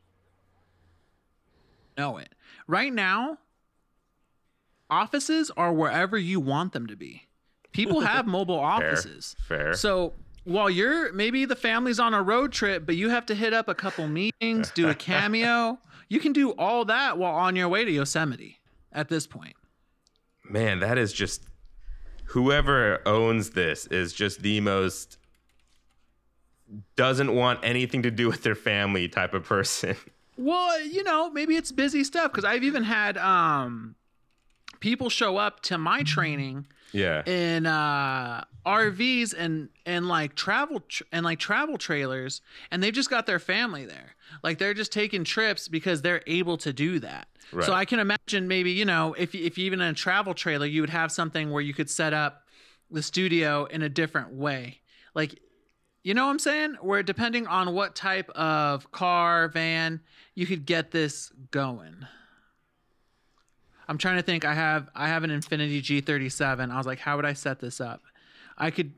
know 1.96 2.18
it. 2.18 2.32
Right 2.66 2.92
now, 2.92 3.38
offices 4.88 5.50
are 5.56 5.72
wherever 5.72 6.16
you 6.16 6.38
want 6.38 6.72
them 6.72 6.86
to 6.86 6.96
be. 6.96 7.22
People 7.72 8.00
have 8.00 8.26
mobile 8.28 8.58
offices. 8.58 9.34
fair 9.40 9.74
So 9.74 10.14
while 10.44 10.70
you're 10.70 11.12
maybe 11.12 11.44
the 11.44 11.56
family's 11.56 11.98
on 11.98 12.14
a 12.14 12.22
road 12.22 12.52
trip, 12.52 12.86
but 12.86 12.94
you 12.94 13.10
have 13.10 13.26
to 13.26 13.34
hit 13.34 13.52
up 13.52 13.68
a 13.68 13.74
couple 13.74 14.06
meetings, 14.06 14.70
do 14.70 14.88
a 14.88 14.94
cameo, 15.10 15.80
you 16.08 16.20
can 16.20 16.32
do 16.32 16.50
all 16.52 16.84
that 16.84 17.18
while 17.18 17.34
on 17.34 17.56
your 17.56 17.68
way 17.68 17.84
to 17.84 17.90
Yosemite 17.90 18.60
at 18.92 19.08
this 19.08 19.26
point. 19.26 19.56
Man 20.50 20.80
that 20.80 20.98
is 20.98 21.12
just 21.12 21.44
whoever 22.26 23.00
owns 23.06 23.50
this 23.50 23.86
is 23.86 24.12
just 24.12 24.42
the 24.42 24.60
most 24.60 25.18
doesn't 26.96 27.34
want 27.34 27.58
anything 27.62 28.02
to 28.02 28.10
do 28.10 28.28
with 28.28 28.42
their 28.42 28.54
family 28.54 29.08
type 29.08 29.32
of 29.34 29.44
person 29.44 29.96
Well, 30.38 30.80
you 30.80 31.02
know, 31.02 31.30
maybe 31.30 31.56
it's 31.56 31.72
busy 31.72 32.04
stuff 32.04 32.30
because 32.30 32.44
I've 32.44 32.62
even 32.62 32.84
had 32.84 33.18
um 33.18 33.96
people 34.80 35.10
show 35.10 35.36
up 35.36 35.60
to 35.62 35.76
my 35.76 36.04
training 36.04 36.66
yeah 36.92 37.22
in 37.26 37.66
uh 37.66 38.44
RVs 38.64 39.34
and 39.36 39.68
and 39.84 40.06
like 40.06 40.36
travel 40.36 40.80
tr- 40.88 41.02
and 41.10 41.24
like 41.24 41.40
travel 41.40 41.76
trailers 41.76 42.40
and 42.70 42.82
they've 42.82 42.94
just 42.94 43.10
got 43.10 43.26
their 43.26 43.40
family 43.40 43.84
there. 43.84 44.14
Like 44.44 44.58
they're 44.58 44.74
just 44.74 44.92
taking 44.92 45.24
trips 45.24 45.66
because 45.66 46.02
they're 46.02 46.22
able 46.28 46.56
to 46.58 46.72
do 46.72 47.00
that. 47.00 47.26
Right. 47.52 47.64
So 47.64 47.72
I 47.72 47.84
can 47.84 47.98
imagine 47.98 48.48
maybe, 48.48 48.72
you 48.72 48.84
know, 48.84 49.14
if 49.14 49.34
if 49.34 49.58
you 49.58 49.66
even 49.66 49.80
in 49.80 49.88
a 49.88 49.94
travel 49.94 50.34
trailer, 50.34 50.66
you 50.66 50.80
would 50.80 50.90
have 50.90 51.10
something 51.10 51.50
where 51.50 51.62
you 51.62 51.74
could 51.74 51.88
set 51.90 52.12
up 52.12 52.42
the 52.90 53.02
studio 53.02 53.64
in 53.66 53.82
a 53.82 53.88
different 53.88 54.32
way. 54.32 54.80
Like 55.14 55.38
you 56.02 56.14
know 56.14 56.26
what 56.26 56.30
I'm 56.30 56.38
saying? 56.38 56.76
Where 56.80 57.02
depending 57.02 57.46
on 57.46 57.74
what 57.74 57.94
type 57.94 58.30
of 58.30 58.90
car, 58.92 59.48
van, 59.48 60.00
you 60.34 60.46
could 60.46 60.64
get 60.64 60.90
this 60.90 61.32
going. 61.50 62.06
I'm 63.88 63.98
trying 63.98 64.16
to 64.16 64.22
think. 64.22 64.44
I 64.44 64.54
have 64.54 64.90
I 64.94 65.08
have 65.08 65.24
an 65.24 65.30
Infiniti 65.30 65.80
G37. 65.80 66.70
I 66.70 66.76
was 66.76 66.86
like, 66.86 66.98
how 66.98 67.16
would 67.16 67.24
I 67.24 67.32
set 67.32 67.58
this 67.60 67.80
up? 67.80 68.02
I 68.56 68.70
could 68.70 68.92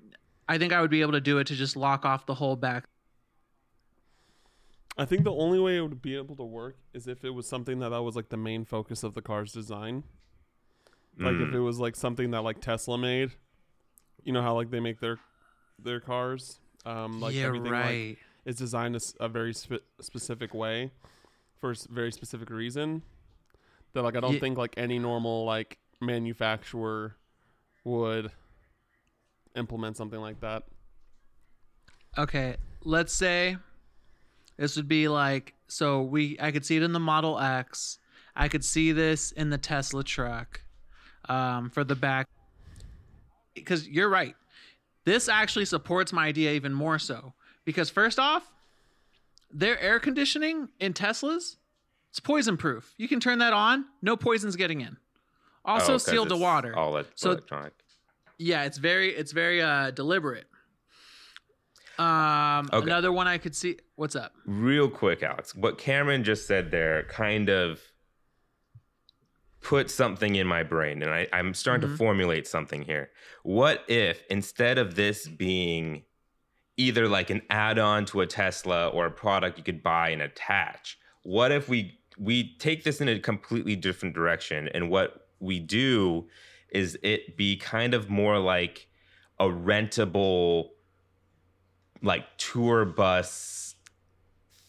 I 0.49 0.59
think 0.59 0.73
I 0.73 0.81
would 0.81 0.91
be 0.91 1.01
able 1.01 1.13
to 1.13 1.21
do 1.21 1.39
it 1.39 1.47
to 1.47 1.55
just 1.55 1.77
lock 1.77 2.05
off 2.05 2.27
the 2.27 2.35
whole 2.35 2.57
back. 2.57 2.85
I 4.99 5.05
think 5.05 5.25
the 5.25 5.33
only 5.33 5.59
way 5.59 5.77
it 5.79 5.81
would 5.83 6.03
be 6.03 6.17
able 6.17 6.37
to 6.37 6.43
work 6.45 6.77
is 6.93 7.07
if 7.07 7.25
it 7.25 7.31
was 7.31 7.47
something 7.49 7.79
that 7.79 7.91
that 7.91 8.03
was 8.03 8.17
like 8.17 8.29
the 8.29 8.37
main 8.37 8.65
focus 8.65 9.03
of 9.03 9.15
the 9.15 9.23
car's 9.23 9.53
design. 9.53 10.05
Like 11.19 11.35
if 11.35 11.49
Mm. 11.49 11.55
it 11.55 11.61
was 11.61 11.79
like 11.79 11.97
something 11.97 12.31
that 12.33 12.43
like 12.43 12.61
Tesla 12.61 12.97
made. 12.99 13.33
You 14.25 14.33
know 14.33 14.43
how 14.43 14.55
like 14.55 14.71
they 14.71 14.81
make 14.81 15.01
their 15.01 15.19
their 15.79 16.01
cars. 16.01 16.61
Um, 16.85 17.21
like 17.21 17.35
yeah, 17.35 17.45
everything 17.45 17.73
right. 17.73 18.09
like 18.11 18.19
is 18.45 18.57
designed 18.57 18.97
a 19.21 19.29
very 19.29 19.53
spe- 19.55 19.85
specific 20.01 20.53
way 20.55 20.91
for 21.59 21.71
a 21.73 21.75
very 21.91 22.11
specific 22.13 22.51
reason. 22.51 23.03
That 23.93 24.03
like 24.03 24.17
I 24.17 24.21
don't 24.21 24.35
Ye- 24.35 24.41
think 24.41 24.59
like 24.59 24.75
any 24.77 24.99
normal 24.99 25.45
like 25.45 25.79
manufacturer 26.01 27.17
would 27.85 28.31
implement 29.57 29.97
something 29.97 30.21
like 30.21 30.41
that. 30.41 30.65
Okay, 32.19 32.57
let's 32.85 33.13
say 33.13 33.57
this 34.61 34.77
would 34.77 34.87
be 34.89 35.09
like 35.09 35.55
so 35.67 36.03
we 36.03 36.37
I 36.39 36.53
could 36.53 36.65
see 36.67 36.77
it 36.77 36.83
in 36.83 36.93
the 36.93 37.01
Model 37.01 37.39
X. 37.41 37.99
I 38.37 38.47
could 38.49 38.65
see 38.65 38.93
this 38.93 39.33
in 39.33 39.51
the 39.51 39.59
Tesla 39.59 40.05
truck 40.05 40.61
um, 41.29 41.71
for 41.71 41.83
the 41.83 41.97
back 41.97 42.29
because 43.55 43.89
you're 43.89 44.09
right. 44.09 44.37
This 45.05 45.29
actually 45.29 45.65
supports 45.65 46.13
my 46.13 46.27
idea 46.27 46.53
even 46.53 46.73
more 46.75 46.99
so 46.99 47.33
because 47.65 47.91
first 47.91 48.19
off, 48.19 48.53
their 49.51 49.81
air 49.81 49.99
conditioning 49.99 50.69
in 50.79 50.93
Teslas 50.93 51.57
it's 52.11 52.21
poison 52.21 52.57
proof. 52.57 52.93
You 52.99 53.07
can 53.09 53.21
turn 53.21 53.39
that 53.39 53.53
on, 53.53 53.85
no 54.03 54.17
poison's 54.17 54.57
getting 54.57 54.81
in. 54.81 54.97
Also 55.65 55.95
Oh, 55.95 55.99
sealed 55.99 56.29
to 56.31 56.37
water. 56.37 56.77
All 56.77 57.03
So- 57.15 57.31
electronic. 57.33 57.73
Yeah, 58.37 58.65
it's 58.65 58.79
very 58.79 59.11
it's 59.15 59.33
very 59.33 59.63
uh 59.63 59.91
deliberate. 59.93 60.47
Um 62.01 62.69
Okay. 62.73 62.87
another 62.87 63.13
one 63.13 63.29
I 63.29 63.37
could 63.39 63.55
see 63.55 63.77
what's 63.97 64.17
up? 64.17 64.33
Real 64.47 64.89
quick, 64.89 65.23
Alex, 65.23 65.55
what 65.55 65.77
Cameron 65.79 66.25
just 66.25 66.47
said 66.47 66.71
there 66.71 67.03
kind 67.05 67.49
of 67.51 67.81
put 69.61 69.91
something 69.91 70.37
in 70.37 70.47
my 70.47 70.63
brain, 70.63 71.03
and 71.03 71.13
I, 71.13 71.29
I'm 71.35 71.53
starting 71.53 71.87
Mhm. 71.87 71.93
to 71.93 71.97
formulate 71.99 72.47
something 72.47 72.83
here. 72.83 73.11
What 73.43 73.85
if 73.89 74.23
instead 74.31 74.79
of 74.79 74.95
this 74.95 75.29
being 75.29 76.05
either 76.79 77.07
like 77.07 77.29
an 77.29 77.43
add-on 77.51 78.07
to 78.07 78.23
a 78.23 78.27
Tesla 78.27 78.89
or 78.89 79.05
a 79.05 79.11
product 79.11 79.59
you 79.59 79.65
could 79.65 79.83
buy 79.83 80.09
and 80.09 80.23
attach, 80.23 80.99
what 81.23 81.53
if 81.53 81.69
we 81.69 81.99
we 82.17 82.57
take 82.59 82.85
this 82.85 83.01
in 83.01 83.09
a 83.09 83.19
completely 83.19 83.77
different 83.77 84.15
direction, 84.15 84.69
and 84.69 84.89
what 84.91 85.29
we 85.41 85.59
do 85.59 86.29
is 86.71 86.99
it 87.03 87.37
be 87.37 87.57
kind 87.57 87.93
of 87.95 88.09
more 88.09 88.39
like 88.39 88.89
a 89.39 89.45
rentable 89.47 90.71
like 92.03 92.25
tour 92.39 92.85
bus 92.85 93.75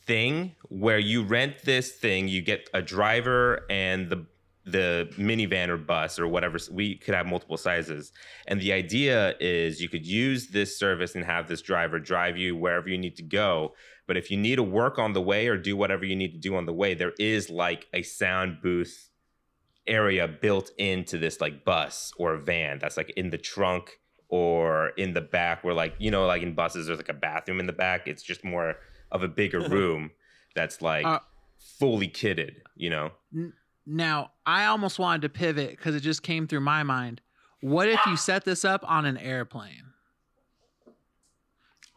thing 0.06 0.56
where 0.70 1.00
you 1.00 1.24
rent 1.24 1.64
this 1.64 1.92
thing 1.92 2.28
you 2.28 2.42
get 2.42 2.70
a 2.74 2.82
driver 2.82 3.66
and 3.70 4.10
the 4.10 4.26
the 4.66 5.12
minivan 5.18 5.70
or 5.70 5.78
bus 5.78 6.20
or 6.20 6.28
whatever 6.28 6.60
we 6.72 6.96
could 6.96 7.16
have 7.16 7.26
multiple 7.26 7.58
sizes. 7.58 8.12
And 8.46 8.62
the 8.62 8.74
idea 8.74 9.36
is 9.40 9.82
you 9.82 9.90
could 9.90 10.06
use 10.06 10.48
this 10.48 10.78
service 10.78 11.16
and 11.16 11.26
have 11.26 11.48
this 11.48 11.62
driver 11.62 12.00
drive 12.00 12.38
you 12.38 12.56
wherever 12.56 12.88
you 12.88 12.98
need 12.98 13.16
to 13.18 13.24
go. 13.24 13.74
But 14.06 14.18
if 14.18 14.30
you 14.30 14.38
need 14.38 14.58
to 14.58 14.64
work 14.64 15.00
on 15.00 15.14
the 15.14 15.22
way 15.22 15.48
or 15.48 15.58
do 15.58 15.76
whatever 15.76 16.06
you 16.06 16.16
need 16.16 16.34
to 16.34 16.38
do 16.38 16.56
on 16.56 16.66
the 16.66 16.74
way 16.74 16.94
there 16.94 17.14
is 17.18 17.50
like 17.50 17.88
a 17.94 18.04
sound 18.04 18.62
booth 18.62 19.10
area 19.88 20.28
built 20.28 20.70
into 20.78 21.18
this 21.18 21.42
like 21.42 21.66
bus 21.66 22.14
or 22.18 22.38
van 22.38 22.78
that's 22.78 22.98
like 22.98 23.10
in 23.12 23.32
the 23.32 23.38
trunk 23.38 24.00
or 24.32 24.90
in 24.98 25.14
the 25.14 25.22
back 25.22 25.64
where 25.64 25.74
like 25.76 25.94
you 26.00 26.10
know 26.10 26.26
like 26.26 26.42
in 26.42 26.54
buses 26.56 26.88
there's 26.88 26.98
like 26.98 27.10
a 27.10 27.14
bathroom 27.14 27.60
in 27.60 27.68
the 27.68 27.74
back 27.74 28.08
it's 28.08 28.24
just 28.24 28.44
more 28.44 28.78
of 29.12 29.22
a 29.22 29.28
bigger 29.28 29.60
room 29.70 30.10
that's 30.56 30.82
like 30.82 31.06
Uh, 31.06 31.20
fully 31.80 32.08
kitted 32.08 32.54
you 32.76 32.90
know 32.90 33.12
Now, 33.86 34.32
I 34.46 34.66
almost 34.66 34.98
wanted 35.00 35.22
to 35.24 35.30
pivot 35.30 35.78
cuz 35.80 35.94
it 35.96 36.00
just 36.02 36.24
came 36.24 36.48
through 36.48 36.62
my 36.62 36.82
mind. 36.84 37.20
What 37.62 37.88
if 37.90 38.00
you 38.06 38.16
set 38.16 38.46
this 38.46 38.64
up 38.64 38.84
on 38.90 39.06
an 39.06 39.18
airplane? 39.18 39.86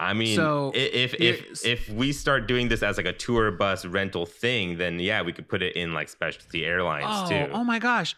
i 0.00 0.12
mean 0.12 0.34
So, 0.36 0.72
if 0.74 1.14
if 1.20 1.64
if 1.64 1.88
we 1.90 2.12
start 2.12 2.48
doing 2.48 2.66
this 2.68 2.82
as 2.82 2.96
like 2.96 3.06
a 3.06 3.12
tour 3.12 3.52
bus 3.52 3.84
rental 3.84 4.26
thing 4.26 4.76
then 4.76 4.98
yeah 4.98 5.22
we 5.22 5.32
could 5.32 5.48
put 5.48 5.62
it 5.62 5.76
in 5.76 5.92
like 5.94 6.08
specialty 6.08 6.64
airlines 6.66 7.06
Oh, 7.08 7.28
too 7.28 7.52
oh 7.52 7.62
my 7.62 7.78
gosh. 7.78 8.16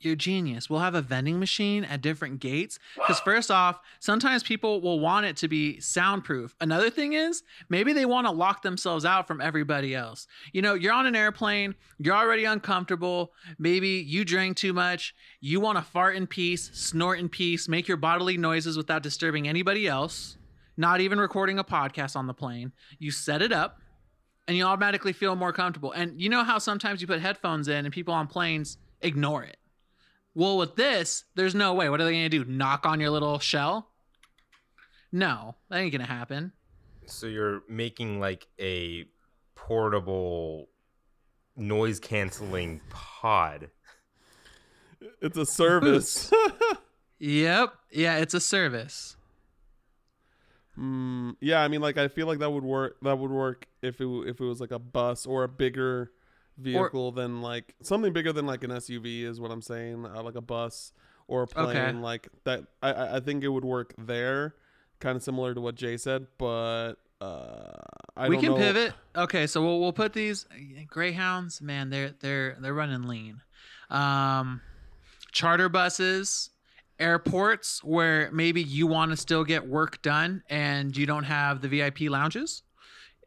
You're 0.00 0.14
genius. 0.14 0.70
We'll 0.70 0.80
have 0.80 0.94
a 0.94 1.02
vending 1.02 1.40
machine 1.40 1.84
at 1.84 2.00
different 2.00 2.38
gates. 2.38 2.78
Because, 2.94 3.18
first 3.18 3.50
off, 3.50 3.80
sometimes 3.98 4.44
people 4.44 4.80
will 4.80 5.00
want 5.00 5.26
it 5.26 5.36
to 5.38 5.48
be 5.48 5.80
soundproof. 5.80 6.54
Another 6.60 6.88
thing 6.88 7.14
is, 7.14 7.42
maybe 7.68 7.92
they 7.92 8.06
want 8.06 8.26
to 8.28 8.32
lock 8.32 8.62
themselves 8.62 9.04
out 9.04 9.26
from 9.26 9.40
everybody 9.40 9.96
else. 9.96 10.28
You 10.52 10.62
know, 10.62 10.74
you're 10.74 10.92
on 10.92 11.06
an 11.06 11.16
airplane, 11.16 11.74
you're 11.98 12.14
already 12.14 12.44
uncomfortable. 12.44 13.32
Maybe 13.58 13.88
you 13.88 14.24
drank 14.24 14.56
too 14.56 14.72
much. 14.72 15.16
You 15.40 15.58
want 15.58 15.78
to 15.78 15.82
fart 15.84 16.14
in 16.14 16.28
peace, 16.28 16.70
snort 16.72 17.18
in 17.18 17.28
peace, 17.28 17.68
make 17.68 17.88
your 17.88 17.96
bodily 17.96 18.36
noises 18.36 18.76
without 18.76 19.02
disturbing 19.02 19.48
anybody 19.48 19.88
else, 19.88 20.38
not 20.76 21.00
even 21.00 21.18
recording 21.18 21.58
a 21.58 21.64
podcast 21.64 22.14
on 22.14 22.28
the 22.28 22.34
plane. 22.34 22.72
You 23.00 23.10
set 23.10 23.42
it 23.42 23.50
up 23.52 23.80
and 24.46 24.56
you 24.56 24.64
automatically 24.64 25.12
feel 25.12 25.34
more 25.34 25.52
comfortable. 25.52 25.90
And 25.90 26.20
you 26.20 26.28
know 26.28 26.44
how 26.44 26.58
sometimes 26.58 27.00
you 27.00 27.08
put 27.08 27.20
headphones 27.20 27.66
in 27.66 27.84
and 27.84 27.92
people 27.92 28.14
on 28.14 28.28
planes 28.28 28.78
ignore 29.00 29.42
it. 29.42 29.56
Well, 30.38 30.56
with 30.56 30.76
this, 30.76 31.24
there's 31.34 31.56
no 31.56 31.74
way. 31.74 31.88
What 31.88 32.00
are 32.00 32.04
they 32.04 32.12
going 32.12 32.30
to 32.30 32.44
do? 32.44 32.44
Knock 32.44 32.86
on 32.86 33.00
your 33.00 33.10
little 33.10 33.40
shell? 33.40 33.88
No, 35.10 35.56
that 35.68 35.78
ain't 35.78 35.90
going 35.90 36.00
to 36.00 36.06
happen. 36.06 36.52
so 37.06 37.26
you're 37.26 37.64
making 37.68 38.20
like 38.20 38.46
a 38.60 39.06
portable 39.56 40.68
noise 41.56 41.98
canceling 41.98 42.80
pod 42.88 43.70
It's 45.20 45.36
a 45.36 45.44
service. 45.44 46.30
Yep. 47.18 47.72
Yeah, 47.90 48.18
it's 48.18 48.34
a 48.34 48.40
service. 48.40 49.16
Mm, 50.78 51.34
yeah, 51.40 51.62
I 51.62 51.66
mean, 51.66 51.80
like 51.80 51.98
I 51.98 52.06
feel 52.06 52.28
like 52.28 52.38
that 52.38 52.50
would 52.50 52.62
work. 52.62 52.96
That 53.02 53.18
would 53.18 53.32
work 53.32 53.66
if 53.82 54.00
it 54.00 54.06
if 54.28 54.40
it 54.40 54.44
was 54.44 54.60
like 54.60 54.70
a 54.70 54.78
bus 54.78 55.26
or 55.26 55.42
a 55.42 55.48
bigger 55.48 56.12
vehicle 56.58 57.12
than 57.12 57.40
like 57.40 57.74
something 57.82 58.12
bigger 58.12 58.32
than 58.32 58.46
like 58.46 58.64
an 58.64 58.70
SUV 58.70 59.22
is 59.22 59.40
what 59.40 59.50
I'm 59.50 59.62
saying. 59.62 60.04
Uh, 60.04 60.22
like 60.22 60.34
a 60.34 60.40
bus 60.40 60.92
or 61.26 61.42
a 61.42 61.46
plane. 61.46 61.68
Okay. 61.76 61.92
Like 61.92 62.28
that. 62.44 62.64
I- 62.82 63.16
I 63.16 63.20
think 63.20 63.44
it 63.44 63.48
would 63.48 63.64
work 63.64 63.94
there, 63.98 64.54
kind 65.00 65.16
of 65.16 65.22
similar 65.22 65.54
to 65.54 65.60
what 65.60 65.74
Jay 65.76 65.96
said. 65.96 66.26
But 66.38 66.94
uh, 67.20 67.72
I 68.16 68.28
we 68.28 68.36
can 68.38 68.50
know. 68.50 68.56
pivot. 68.56 68.92
Okay, 69.16 69.46
so 69.46 69.62
we'll 69.62 69.80
we'll 69.80 69.92
put 69.92 70.12
these 70.12 70.46
Greyhounds, 70.88 71.60
man, 71.60 71.90
they're 71.90 72.14
they're 72.20 72.56
they're 72.60 72.74
running 72.74 73.02
lean. 73.08 73.40
Um 73.90 74.60
charter 75.32 75.68
buses, 75.68 76.50
airports 76.98 77.82
where 77.84 78.30
maybe 78.32 78.62
you 78.62 78.86
want 78.86 79.10
to 79.10 79.16
still 79.16 79.44
get 79.44 79.68
work 79.68 80.00
done 80.02 80.42
and 80.48 80.96
you 80.96 81.06
don't 81.06 81.24
have 81.24 81.60
the 81.60 81.68
VIP 81.68 82.02
lounges. 82.02 82.62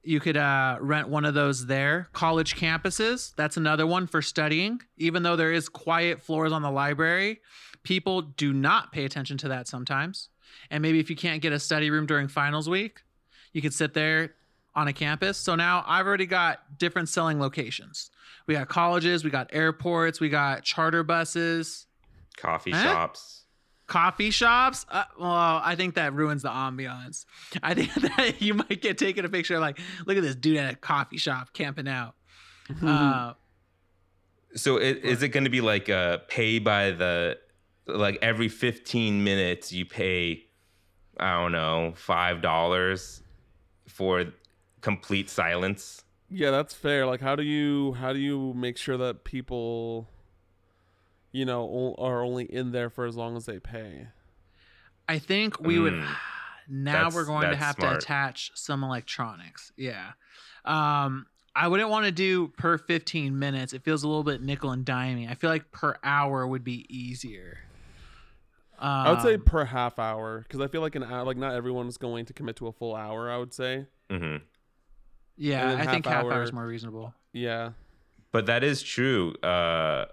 You 0.04 0.20
could 0.20 0.38
uh, 0.38 0.78
rent 0.80 1.10
one 1.10 1.26
of 1.26 1.34
those 1.34 1.68
there. 1.68 2.10
College 2.14 2.56
campuses, 2.56 3.36
that's 3.36 3.58
another 3.58 3.86
one 3.86 4.08
for 4.08 4.22
studying. 4.22 4.82
Even 4.98 5.24
though 5.24 5.36
there 5.36 5.52
is 5.52 5.70
quiet 5.70 6.22
floors 6.22 6.52
on 6.52 6.62
the 6.62 6.72
library, 6.72 7.40
people 7.84 8.22
do 8.22 8.52
not 8.52 8.92
pay 8.92 9.06
attention 9.06 9.38
to 9.40 9.48
that 9.50 9.68
sometimes. 9.68 10.30
And 10.70 10.82
maybe 10.82 11.00
if 11.00 11.10
you 11.10 11.16
can't 11.16 11.42
get 11.42 11.54
a 11.54 11.60
study 11.60 11.90
room 11.90 12.06
during 12.06 12.28
finals 12.28 12.68
week, 12.68 13.02
you 13.54 13.62
could 13.62 13.74
sit 13.74 13.94
there 13.94 14.34
on 14.74 14.88
a 14.88 14.94
campus. 14.94 15.38
So 15.38 15.56
now 15.56 15.84
I've 15.86 16.08
already 16.08 16.26
got 16.26 16.78
different 16.80 17.10
selling 17.10 17.40
locations. 17.40 18.10
We 18.48 18.56
got 18.56 18.70
colleges, 18.70 19.24
we 19.24 19.30
got 19.30 19.50
airports, 19.54 20.20
we 20.20 20.30
got 20.30 20.64
charter 20.64 21.04
buses, 21.04 21.86
coffee 22.38 22.72
shops 22.72 23.41
coffee 23.92 24.32
shops. 24.32 24.86
Uh, 24.90 25.04
well, 25.20 25.62
I 25.64 25.76
think 25.76 25.96
that 25.96 26.14
ruins 26.14 26.44
the 26.44 26.50
ambiance. 26.50 27.26
I 27.64 27.74
think 27.74 27.94
that 27.94 28.42
you 28.42 28.54
might 28.54 28.82
get 28.82 28.98
taken 28.98 29.26
a 29.26 29.30
picture 29.30 29.60
like, 29.60 29.80
look 30.06 30.16
at 30.16 30.24
this 30.24 30.36
dude 30.36 30.58
at 30.58 30.74
a 30.74 30.76
coffee 30.78 31.18
shop 31.18 31.52
camping 31.52 31.90
out. 31.90 32.16
Uh, 32.82 33.34
So 34.56 34.78
it, 34.78 35.04
is 35.04 35.24
it 35.24 35.30
going 35.30 35.44
to 35.44 35.50
be 35.50 35.60
like 35.62 35.90
uh 35.90 36.20
pay 36.30 36.60
by 36.60 36.92
the 36.92 37.38
like 37.86 38.18
every 38.22 38.48
15 38.48 39.24
minutes 39.24 39.74
you 39.74 39.86
pay 39.86 40.46
I 41.20 41.34
don't 41.42 41.52
know, 41.52 41.94
$5 41.98 43.22
for 43.90 44.26
complete 44.80 45.30
silence? 45.30 46.04
Yeah, 46.30 46.52
that's 46.52 46.74
fair. 46.74 47.06
Like, 47.06 47.20
how 47.20 47.36
do 47.36 47.44
you 47.44 47.94
how 47.94 48.14
do 48.14 48.20
you 48.20 48.54
make 48.54 48.78
sure 48.78 48.98
that 48.98 49.26
people, 49.26 50.08
you 51.32 51.46
know, 51.46 51.96
are 51.98 52.22
only 52.22 52.46
in 52.46 52.72
there 52.72 52.90
for 52.90 53.06
as 53.06 53.16
long 53.16 53.36
as 53.38 53.46
they 53.46 53.60
pay? 53.60 54.08
I 55.08 55.20
think 55.20 55.60
we 55.60 55.80
would. 55.80 55.94
Mm. 55.94 56.08
Now 56.74 56.94
That's- 56.94 57.16
we're 57.16 57.26
going 57.26 57.50
to 57.50 57.56
have 57.58 57.76
smart. 57.76 57.92
to 57.94 57.98
attach 57.98 58.52
some 58.56 58.82
electronics. 58.84 59.74
Yeah. 59.76 60.12
Um, 60.64 61.26
I 61.54 61.68
wouldn't 61.68 61.90
want 61.90 62.06
to 62.06 62.12
do 62.14 62.48
per 62.50 62.78
15 62.78 63.38
minutes. 63.38 63.74
It 63.74 63.84
feels 63.84 64.04
a 64.04 64.08
little 64.08 64.24
bit 64.24 64.42
nickel 64.42 64.72
and 64.72 64.86
diming. 64.86 65.30
I 65.30 65.34
feel 65.34 65.50
like 65.50 65.72
per 65.72 65.98
hour 66.02 66.48
would 66.48 66.64
be 66.64 66.86
easier. 66.88 67.58
I 68.80 69.12
would 69.12 69.22
say 69.22 69.34
Um, 69.34 69.42
per 69.44 69.66
half 69.66 70.00
hour 70.00 70.40
because 70.48 70.62
I 70.62 70.68
feel 70.68 70.80
like 70.82 70.96
an 70.96 71.04
hour, 71.04 71.24
like 71.26 71.36
not 71.36 71.56
everyone's 71.56 71.98
going 71.98 72.26
to 72.28 72.34
commit 72.34 72.56
to 72.58 72.68
a 72.68 72.72
full 72.72 72.96
hour. 72.96 73.30
I 73.30 73.38
would 73.38 73.54
say, 73.54 73.88
hmm 74.10 74.38
yeah, 75.36 75.72
and 75.72 75.80
then 75.80 75.88
I 75.88 75.92
think 75.92 76.06
half 76.06 76.14
half 76.16 76.24
hour 76.26 76.34
hour- 76.34 76.44
is 76.44 76.54
more 76.54 76.68
reasonable. 76.68 77.14
yeah, 77.34 77.72
But 78.32 78.46
that 78.46 78.64
is 78.64 78.82
true. 78.82 79.34
Uh, 79.44 80.06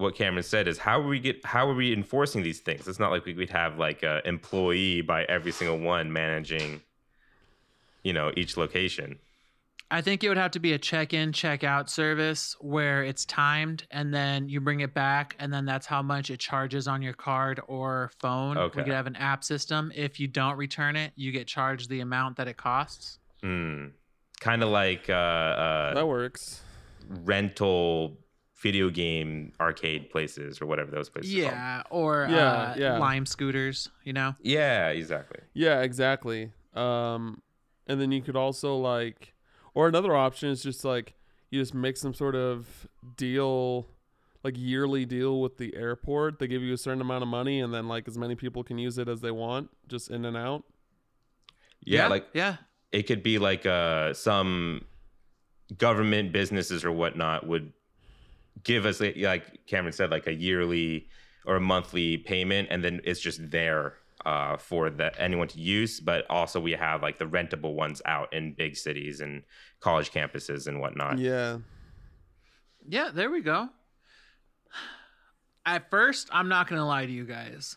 what 0.00 0.14
Cameron 0.14 0.42
said 0.42 0.66
is 0.66 0.78
how 0.78 1.00
are 1.00 1.06
we 1.06 1.20
get 1.20 1.44
how 1.44 1.68
are 1.68 1.74
we 1.74 1.92
enforcing 1.92 2.42
these 2.42 2.60
things? 2.60 2.88
It's 2.88 2.98
not 2.98 3.10
like 3.10 3.24
we 3.24 3.34
would 3.34 3.50
have 3.50 3.78
like 3.78 4.02
a 4.02 4.26
employee 4.26 5.02
by 5.02 5.24
every 5.24 5.52
single 5.52 5.78
one 5.78 6.12
managing, 6.12 6.80
you 8.02 8.12
know, 8.12 8.32
each 8.36 8.56
location. 8.56 9.18
I 9.92 10.02
think 10.02 10.22
it 10.22 10.28
would 10.28 10.38
have 10.38 10.52
to 10.52 10.60
be 10.60 10.72
a 10.72 10.78
check-in, 10.78 11.32
check-out 11.32 11.90
service 11.90 12.54
where 12.60 13.02
it's 13.02 13.24
timed, 13.24 13.88
and 13.90 14.14
then 14.14 14.48
you 14.48 14.60
bring 14.60 14.80
it 14.80 14.94
back, 14.94 15.34
and 15.40 15.52
then 15.52 15.64
that's 15.64 15.84
how 15.84 16.00
much 16.00 16.30
it 16.30 16.38
charges 16.38 16.86
on 16.86 17.02
your 17.02 17.12
card 17.12 17.60
or 17.66 18.12
phone. 18.20 18.56
Okay. 18.56 18.78
We 18.78 18.84
could 18.84 18.92
have 18.92 19.08
an 19.08 19.16
app 19.16 19.42
system. 19.42 19.90
If 19.92 20.20
you 20.20 20.28
don't 20.28 20.56
return 20.56 20.94
it, 20.94 21.12
you 21.16 21.32
get 21.32 21.48
charged 21.48 21.90
the 21.90 22.00
amount 22.00 22.36
that 22.36 22.46
it 22.46 22.56
costs. 22.56 23.18
Hmm. 23.42 23.86
Kind 24.40 24.62
of 24.62 24.68
like 24.68 25.10
uh, 25.10 25.12
uh, 25.12 25.94
that 25.94 26.06
works. 26.06 26.62
rental 27.08 28.16
video 28.60 28.90
game 28.90 29.52
arcade 29.60 30.10
places 30.10 30.60
or 30.60 30.66
whatever 30.66 30.90
those 30.90 31.08
places. 31.08 31.34
are 31.34 31.42
called. 31.42 31.52
Yeah, 31.52 31.82
or 31.90 32.26
Yeah, 32.30 32.52
uh, 32.52 32.74
yeah. 32.76 32.98
Lime 32.98 33.26
scooters. 33.26 33.90
You 34.04 34.12
know. 34.12 34.34
Yeah. 34.40 34.88
Exactly. 34.88 35.40
Yeah, 35.54 35.80
exactly. 35.80 36.52
Um, 36.74 37.42
and 37.86 38.00
then 38.00 38.12
you 38.12 38.22
could 38.22 38.36
also 38.36 38.76
like, 38.76 39.34
or 39.74 39.88
another 39.88 40.14
option 40.14 40.50
is 40.50 40.62
just 40.62 40.84
like 40.84 41.14
you 41.50 41.60
just 41.60 41.74
make 41.74 41.96
some 41.96 42.14
sort 42.14 42.36
of 42.36 42.86
deal, 43.16 43.88
like 44.44 44.54
yearly 44.56 45.04
deal 45.04 45.40
with 45.40 45.56
the 45.56 45.74
airport. 45.74 46.38
They 46.38 46.46
give 46.46 46.62
you 46.62 46.74
a 46.74 46.78
certain 46.78 47.00
amount 47.00 47.22
of 47.22 47.28
money, 47.28 47.60
and 47.60 47.74
then 47.74 47.88
like 47.88 48.06
as 48.06 48.16
many 48.16 48.34
people 48.34 48.62
can 48.62 48.78
use 48.78 48.98
it 48.98 49.08
as 49.08 49.20
they 49.20 49.30
want, 49.30 49.70
just 49.88 50.10
in 50.10 50.24
and 50.24 50.36
out. 50.36 50.64
Yeah. 51.82 52.08
Like 52.08 52.28
yeah. 52.34 52.56
it 52.92 53.04
could 53.04 53.22
be 53.22 53.38
like 53.38 53.64
uh 53.64 54.12
some 54.12 54.84
government 55.78 56.32
businesses 56.32 56.84
or 56.84 56.92
whatnot 56.92 57.46
would 57.46 57.72
give 58.64 58.86
us 58.86 59.00
like- 59.00 59.16
like 59.16 59.66
cameron 59.66 59.92
said 59.92 60.10
like 60.10 60.26
a 60.26 60.32
yearly 60.34 61.08
or 61.46 61.56
a 61.56 61.60
monthly 61.60 62.16
payment 62.18 62.68
and 62.70 62.82
then 62.84 63.00
it's 63.04 63.20
just 63.20 63.50
there 63.50 63.94
uh, 64.26 64.56
for 64.58 64.90
the 64.90 65.18
anyone 65.20 65.48
to 65.48 65.58
use 65.58 65.98
but 66.00 66.26
also 66.28 66.60
we 66.60 66.72
have 66.72 67.00
like 67.02 67.18
the 67.18 67.24
rentable 67.24 67.74
ones 67.74 68.02
out 68.04 68.30
in 68.34 68.52
big 68.52 68.76
cities 68.76 69.20
and 69.20 69.42
college 69.80 70.10
campuses 70.12 70.66
and 70.66 70.78
whatnot 70.80 71.18
Yeah, 71.18 71.58
Yeah, 72.86 73.10
there 73.14 73.30
we 73.30 73.40
go. 73.40 73.70
At 75.66 75.90
first, 75.90 76.28
I'm 76.32 76.48
not 76.48 76.68
going 76.68 76.78
to 76.80 76.84
lie 76.84 77.06
to 77.06 77.12
you 77.12 77.24
guys. 77.24 77.76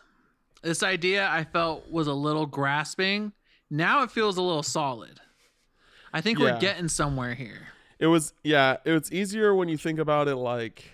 This 0.62 0.82
idea 0.82 1.28
I 1.28 1.44
felt 1.44 1.90
was 1.90 2.06
a 2.06 2.14
little 2.14 2.46
grasping. 2.46 3.32
Now 3.70 4.02
it 4.02 4.10
feels 4.10 4.36
a 4.38 4.42
little 4.42 4.62
solid. 4.62 5.20
I 6.12 6.20
think 6.20 6.38
Yeah. 6.38 6.54
we're 6.54 6.60
getting 6.60 6.88
somewhere 6.88 7.34
here. 7.34 7.68
It 8.04 8.08
was. 8.08 8.34
Yeah, 8.42 8.76
it 8.84 8.92
was 8.92 9.10
easier 9.10 9.54
when 9.54 9.70
you 9.70 9.78
think 9.78 9.98
about 9.98 10.28
it 10.28 10.36
like 10.36 10.84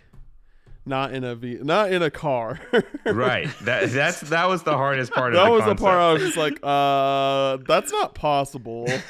not 0.87 1.13
in 1.13 1.25
a 1.25 1.35
v, 1.35 1.59
not 1.61 1.93
in 1.93 2.03
a 2.03 2.11
car. 2.11 2.61
right 3.05 3.49
that 3.63 3.91
that's 3.91 4.21
that 4.21 4.49
was 4.49 4.63
the 4.63 4.77
hardest 4.77 5.11
part 5.11 5.33
that 5.33 5.45
of 5.45 5.51
was 5.51 5.65
the 5.65 5.75
the 5.75 5.75
part 5.75 5.99
I 5.99 6.13
was 6.13 6.23
just 6.23 6.37
like, 6.37 6.61
uh, 6.63 7.59
that's 7.67 7.91
not 7.91 8.15
possible. 8.15 8.87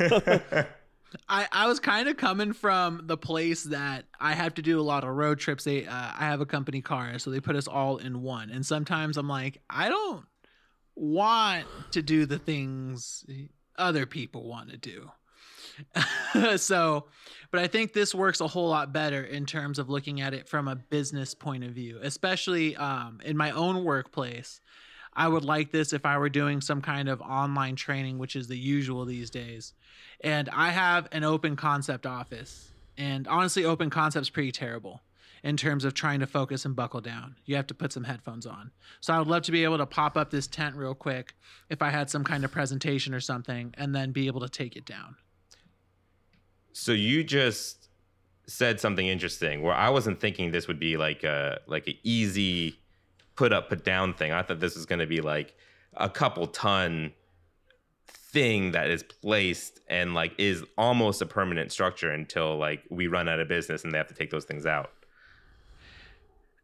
I, 1.29 1.47
I 1.53 1.67
was 1.67 1.79
kind 1.79 2.09
of 2.09 2.17
coming 2.17 2.55
from 2.55 3.03
the 3.05 3.19
place 3.19 3.65
that 3.65 4.07
I 4.19 4.33
have 4.33 4.55
to 4.55 4.63
do 4.63 4.81
a 4.81 4.83
lot 4.83 5.05
of 5.05 5.11
road 5.11 5.39
trips. 5.39 5.65
They 5.65 5.85
uh, 5.85 5.93
I 5.93 6.25
have 6.25 6.41
a 6.41 6.47
company 6.47 6.81
car, 6.81 7.19
so 7.19 7.31
they 7.31 7.41
put 7.41 7.55
us 7.55 7.69
all 7.69 7.99
in 7.99 8.23
one. 8.23 8.49
And 8.49 8.65
sometimes 8.65 9.19
I'm 9.19 9.29
like, 9.29 9.61
I 9.69 9.91
don't 9.91 10.25
want 10.95 11.67
to 11.91 12.01
do 12.01 12.25
the 12.25 12.39
things 12.39 13.27
other 13.77 14.07
people 14.07 14.49
want 14.49 14.71
to 14.71 14.79
do. 14.79 15.11
so, 16.57 17.07
but 17.51 17.61
I 17.61 17.67
think 17.67 17.93
this 17.93 18.15
works 18.15 18.41
a 18.41 18.47
whole 18.47 18.69
lot 18.69 18.93
better 18.93 19.23
in 19.23 19.47
terms 19.47 19.79
of 19.79 19.91
looking 19.91 20.21
at 20.21 20.35
it 20.35 20.49
from 20.49 20.69
a 20.69 20.77
business 20.77 21.35
point 21.35 21.65
of 21.65 21.73
view, 21.73 21.99
especially 22.03 22.77
um, 22.77 23.21
in 23.25 23.37
my 23.37 23.51
own 23.51 23.85
workplace. 23.85 24.61
I 25.13 25.27
would 25.27 25.45
like 25.45 25.73
this 25.73 25.93
if 25.93 26.07
I 26.07 26.19
were 26.19 26.29
doing 26.29 26.61
some 26.61 26.81
kind 26.81 27.09
of 27.09 27.21
online 27.21 27.77
training, 27.77 28.19
which 28.19 28.37
is 28.37 28.47
the 28.47 28.57
usual 28.57 29.05
these 29.05 29.31
days. 29.31 29.75
And 30.23 30.49
I 30.51 30.71
have 30.71 31.09
an 31.13 31.25
open 31.25 31.57
concept 31.57 32.07
office. 32.07 32.71
And 32.97 33.27
honestly, 33.27 33.65
open 33.65 33.91
concept's 33.91 34.31
pretty 34.31 34.53
terrible 34.53 35.03
in 35.43 35.57
terms 35.57 35.85
of 35.85 35.95
trying 35.95 36.21
to 36.21 36.27
focus 36.27 36.65
and 36.65 36.77
buckle 36.77 37.01
down. 37.01 37.37
You 37.45 37.57
have 37.57 37.67
to 37.69 37.75
put 37.75 37.93
some 37.93 38.05
headphones 38.05 38.47
on. 38.47 38.71
So 39.01 39.13
I 39.13 39.19
would 39.19 39.29
love 39.29 39.43
to 39.43 39.53
be 39.53 39.65
able 39.65 39.79
to 39.79 39.87
pop 39.87 40.17
up 40.17 40.31
this 40.31 40.47
tent 40.47 40.77
real 40.77 40.95
quick 40.95 41.35
if 41.69 41.83
I 41.83 41.91
had 41.91 42.11
some 42.11 42.25
kind 42.25 42.45
of 42.45 42.53
presentation 42.53 43.15
or 43.15 43.21
something 43.21 43.75
and 43.77 43.95
then 43.95 44.13
be 44.13 44.27
able 44.27 44.41
to 44.41 44.49
take 44.49 44.77
it 44.77 44.85
down. 44.85 45.17
So 46.73 46.93
you 46.93 47.25
just 47.25 47.89
said 48.47 48.81
something 48.81 49.07
interesting 49.07 49.63
where 49.63 49.75
I 49.75 49.91
wasn't 49.91 50.21
thinking 50.21 50.51
this 50.51 50.67
would 50.67 50.81
be 50.81 50.97
like 50.97 51.23
a 51.23 51.61
like 51.67 51.87
an 51.87 51.95
easy 52.03 52.79
put 53.37 53.53
up 53.53 53.69
put 53.69 53.85
down 53.85 54.15
thing. 54.15 54.33
I 54.33 54.43
thought 54.43 54.61
this 54.61 54.77
was 54.77 54.87
going 54.87 54.99
to 54.99 55.07
be 55.07 55.21
like 55.21 55.55
a 55.95 56.09
couple 56.09 56.47
ton 56.47 57.13
thing 58.09 58.73
that 58.73 58.91
is 58.91 59.03
placed 59.03 59.81
and 59.89 60.15
like 60.15 60.33
is 60.39 60.65
almost 60.79 61.21
a 61.21 61.27
permanent 61.27 61.73
structure 61.73 62.11
until 62.11 62.57
like 62.57 62.83
we 62.91 63.09
run 63.09 63.29
out 63.29 63.41
of 63.41 63.49
business 63.49 63.85
and 63.85 63.93
they 63.93 63.99
have 63.99 64.09
to 64.09 64.15
take 64.15 64.31
those 64.31 64.45
things 64.45 64.67
out. 64.67 64.91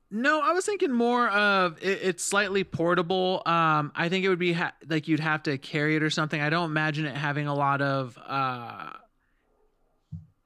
No, 0.09 0.41
I 0.41 0.53
was 0.53 0.65
thinking 0.65 0.93
more 0.93 1.29
of 1.29 1.83
it, 1.83 1.99
it's 2.03 2.25
slightly 2.25 2.63
portable. 2.63 3.43
Um, 3.45 3.91
I 3.95 4.09
think 4.09 4.25
it 4.25 4.29
would 4.29 4.39
be 4.39 4.53
ha- 4.53 4.75
like 4.89 5.09
you'd 5.09 5.21
have 5.21 5.43
to 5.45 5.59
carry 5.59 5.97
it 5.97 6.03
or 6.03 6.11
something. 6.11 6.41
I 6.41 6.49
don't 6.49 6.71
imagine 6.71 7.07
it 7.07 7.17
having 7.17 7.49
a 7.49 7.55
lot 7.55 7.83
of. 7.83 8.17
Uh, 8.25 8.93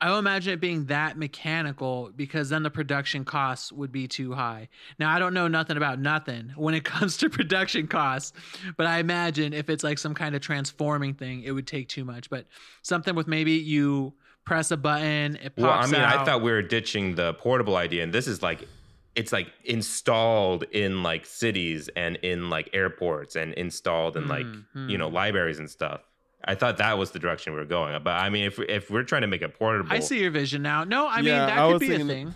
I 0.01 0.07
don't 0.07 0.19
imagine 0.19 0.55
it 0.55 0.61
being 0.61 0.87
that 0.87 1.19
mechanical 1.19 2.11
because 2.17 2.49
then 2.49 2.63
the 2.63 2.71
production 2.71 3.25
costs 3.25 3.71
would 3.71 3.93
be 3.93 4.09
too 4.09 4.33
high. 4.33 4.69
Now 4.99 5.11
I 5.11 5.19
don't 5.19 5.35
know 5.35 5.47
nothing 5.47 5.77
about 5.77 5.99
nothing 5.99 6.53
when 6.57 6.75
it 6.75 6.85
comes 6.85 7.17
to 7.19 7.29
production 7.29 7.87
costs, 7.87 8.33
but 8.77 8.87
I 8.87 8.99
imagine 8.99 9.53
if 9.53 9.69
it's 9.69 9.85
like 9.85 9.99
some 9.99 10.15
kind 10.15 10.35
of 10.35 10.41
transforming 10.41 11.15
thing, 11.15 11.43
it 11.43 11.53
would 11.53 11.67
take 11.67 11.89
too 11.89 12.05
much. 12.05 12.31
But 12.31 12.47
something 12.83 13.15
with 13.15 13.29
maybe 13.29 13.53
you 13.53 14.15
press 14.45 14.71
a 14.71 14.77
button, 14.77 15.37
it 15.37 15.55
pops 15.55 15.59
Well, 15.59 15.71
I 15.71 15.87
mean, 15.87 16.01
I 16.01 16.25
thought 16.25 16.43
we 16.43 16.51
were 16.51 16.63
ditching 16.63 17.15
the 17.15 17.35
portable 17.35 17.77
idea, 17.77 18.03
and 18.03 18.13
this 18.13 18.27
is 18.27 18.43
like, 18.43 18.67
it's 19.15 19.33
like 19.33 19.49
installed 19.65 20.65
in 20.73 21.03
like 21.03 21.27
cities 21.27 21.91
and 21.95 22.17
in 22.17 22.49
like 22.49 22.71
airports 22.73 23.37
and 23.37 23.53
installed 23.55 24.17
in 24.17 24.29
like 24.29 24.47
mm-hmm. 24.47 24.89
you 24.89 24.99
know 24.99 25.09
libraries 25.09 25.59
and 25.59 25.69
stuff. 25.69 26.01
I 26.45 26.55
thought 26.55 26.79
that 26.79 26.97
was 26.99 27.11
the 27.11 27.19
direction 27.19 27.53
we 27.53 27.59
were 27.59 27.65
going. 27.67 28.01
But 28.03 28.13
I 28.13 28.31
mean, 28.31 28.45
if 28.47 28.59
if 28.59 28.91
we're 28.91 29.03
trying 29.05 29.23
to 29.23 29.27
make 29.29 29.43
it 29.43 29.59
portable, 29.59 29.93
I 29.93 30.01
see 30.01 30.21
your 30.21 30.31
vision 30.31 30.63
now. 30.63 30.85
No, 30.85 31.07
I 31.07 31.17
mean 31.17 31.27
that 31.27 31.51
I 31.59 31.67
could 31.67 31.73
was 31.75 31.81
be 31.81 31.87
a 31.87 31.99
thinking- 31.99 32.09
thing. 32.09 32.35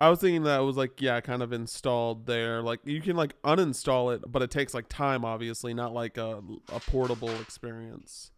I 0.00 0.10
was 0.10 0.20
thinking 0.20 0.44
that 0.44 0.60
it 0.60 0.62
was 0.62 0.76
like 0.76 1.00
yeah, 1.00 1.20
kind 1.20 1.42
of 1.42 1.52
installed 1.52 2.26
there. 2.26 2.62
Like 2.62 2.78
you 2.84 3.00
can 3.00 3.16
like 3.16 3.34
uninstall 3.42 4.14
it, 4.14 4.22
but 4.30 4.42
it 4.42 4.50
takes 4.50 4.72
like 4.72 4.88
time, 4.88 5.24
obviously, 5.24 5.74
not 5.74 5.92
like 5.92 6.16
a 6.16 6.40
a 6.72 6.78
portable 6.80 7.30
experience. 7.40 8.30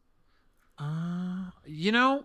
Uh, 0.79 1.51
you 1.67 1.93
know, 1.93 2.25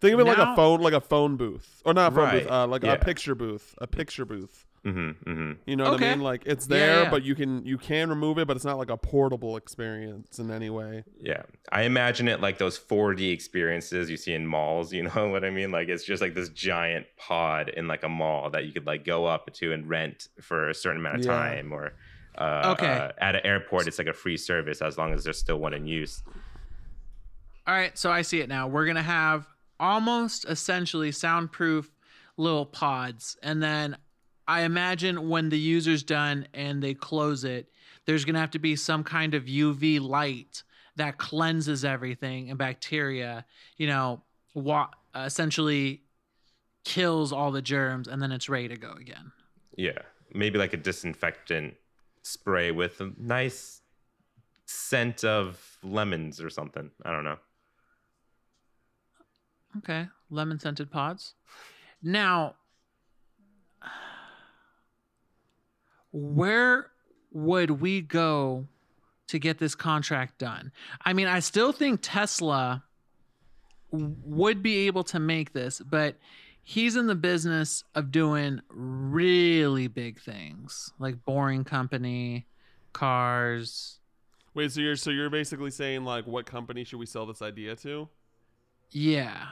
Think 0.00 0.14
of 0.14 0.20
it 0.20 0.24
like 0.24 0.38
a 0.38 0.54
phone, 0.54 0.80
like 0.80 0.92
a 0.92 1.00
phone 1.00 1.36
booth, 1.36 1.82
or 1.84 1.94
not 1.94 2.12
a 2.12 2.14
phone 2.14 2.30
booth, 2.30 2.44
Right, 2.44 2.52
uh, 2.52 2.66
like 2.68 2.84
yeah. 2.84 2.92
a 2.92 2.98
picture 2.98 3.34
booth, 3.34 3.74
a 3.78 3.86
picture 3.88 4.24
booth. 4.24 4.64
Mm-hmm, 4.84 5.30
mm-hmm. 5.30 5.52
You 5.64 5.76
know 5.76 5.84
what 5.90 6.02
I 6.02 6.10
mean? 6.10 6.20
Like 6.20 6.42
it's 6.44 6.66
Yeah, 6.68 6.76
there, 6.76 7.02
yeah. 7.04 7.10
but 7.10 7.22
you 7.24 7.34
can 7.34 7.64
you 7.64 7.78
can 7.78 8.10
remove 8.10 8.38
it, 8.38 8.46
but 8.46 8.54
it's 8.56 8.66
not 8.66 8.76
like 8.76 8.90
a 8.90 8.96
portable 8.98 9.56
experience 9.56 10.38
in 10.38 10.50
any 10.50 10.68
way. 10.68 11.04
Yeah, 11.18 11.42
I 11.72 11.82
imagine 11.82 12.28
it 12.28 12.40
like 12.42 12.58
those 12.58 12.78
4D 12.78 13.32
experiences 13.32 14.10
you 14.10 14.18
see 14.18 14.34
in 14.34 14.46
malls. 14.46 14.92
You 14.92 15.04
know 15.14 15.28
what 15.28 15.42
I 15.44 15.50
mean? 15.50 15.70
Like 15.72 15.88
it's 15.88 16.04
just 16.04 16.20
like 16.20 16.34
this 16.34 16.50
giant 16.50 17.06
pod 17.16 17.70
in 17.70 17.88
like 17.88 18.02
a 18.02 18.08
mall 18.10 18.50
that 18.50 18.66
you 18.66 18.72
could 18.72 18.86
like 18.86 19.04
go 19.06 19.24
up 19.24 19.52
to 19.54 19.72
and 19.72 19.88
rent 19.88 20.28
for 20.42 20.68
a 20.68 20.74
certain 20.74 21.00
amount 21.00 21.16
of 21.20 21.24
Yeah. 21.24 21.32
time, 21.32 21.72
or 21.72 21.94
uh, 22.36 22.74
Okay. 22.78 22.86
uh, 22.86 23.12
at 23.18 23.36
an 23.36 23.46
airport 23.46 23.86
it's 23.86 23.96
like 23.98 24.08
a 24.08 24.12
free 24.12 24.36
service 24.36 24.82
as 24.82 24.98
long 24.98 25.14
as 25.14 25.24
there's 25.24 25.38
still 25.38 25.58
one 25.58 25.72
in 25.72 25.86
use. 25.86 26.22
all 27.66 27.74
right, 27.74 27.96
so 27.96 28.10
I 28.10 28.20
see 28.22 28.40
it 28.40 28.48
now. 28.50 28.68
We're 28.68 28.84
gonna 28.86 29.02
have 29.02 29.46
almost 29.80 30.44
essentially 30.46 31.10
soundproof 31.10 31.90
little 32.36 32.66
pods, 32.66 33.36
and 33.42 33.62
then 33.62 33.96
I 34.46 34.62
imagine 34.62 35.28
when 35.28 35.48
the 35.48 35.58
user's 35.58 36.02
done 36.02 36.46
and 36.52 36.82
they 36.82 36.94
close 36.94 37.44
it, 37.44 37.70
there's 38.06 38.24
gonna 38.24 38.40
have 38.40 38.50
to 38.52 38.58
be 38.58 38.76
some 38.76 39.02
kind 39.04 39.34
of 39.34 39.44
UV 39.44 40.00
light 40.00 40.62
that 40.96 41.18
cleanses 41.18 41.84
everything 41.84 42.50
and 42.50 42.58
bacteria. 42.58 43.44
You 43.76 43.86
know, 43.86 44.22
wa- 44.54 44.90
essentially 45.14 46.02
kills 46.84 47.32
all 47.32 47.50
the 47.50 47.62
germs, 47.62 48.08
and 48.08 48.20
then 48.20 48.30
it's 48.30 48.48
ready 48.48 48.68
to 48.68 48.76
go 48.76 48.92
again. 48.92 49.32
Yeah, 49.76 49.98
maybe 50.32 50.58
like 50.58 50.74
a 50.74 50.76
disinfectant 50.76 51.74
spray 52.22 52.70
with 52.70 53.00
a 53.00 53.12
nice 53.18 53.80
scent 54.66 55.24
of 55.24 55.78
lemons 55.82 56.40
or 56.40 56.50
something. 56.50 56.90
I 57.04 57.12
don't 57.12 57.24
know. 57.24 57.38
Okay, 59.78 60.08
lemon 60.30 60.58
scented 60.60 60.90
pods. 60.90 61.34
Now, 62.02 62.54
where 66.14 66.90
would 67.32 67.72
we 67.80 68.00
go 68.00 68.68
to 69.26 69.38
get 69.38 69.58
this 69.58 69.74
contract 69.74 70.38
done? 70.38 70.70
I 71.04 71.12
mean, 71.12 71.26
I 71.26 71.40
still 71.40 71.72
think 71.72 72.00
Tesla 72.02 72.84
would 73.90 74.62
be 74.62 74.86
able 74.86 75.02
to 75.04 75.18
make 75.18 75.52
this, 75.52 75.80
but 75.80 76.16
he's 76.62 76.94
in 76.94 77.08
the 77.08 77.16
business 77.16 77.82
of 77.96 78.12
doing 78.12 78.60
really 78.68 79.88
big 79.88 80.20
things 80.20 80.92
like 81.00 81.24
Boring 81.24 81.64
Company, 81.64 82.46
cars. 82.92 83.98
Wait, 84.54 84.70
so 84.70 84.80
you're 84.80 84.94
so 84.94 85.10
you're 85.10 85.30
basically 85.30 85.72
saying 85.72 86.04
like 86.04 86.28
what 86.28 86.46
company 86.46 86.84
should 86.84 87.00
we 87.00 87.06
sell 87.06 87.26
this 87.26 87.42
idea 87.42 87.74
to? 87.76 88.08
Yeah. 88.92 89.48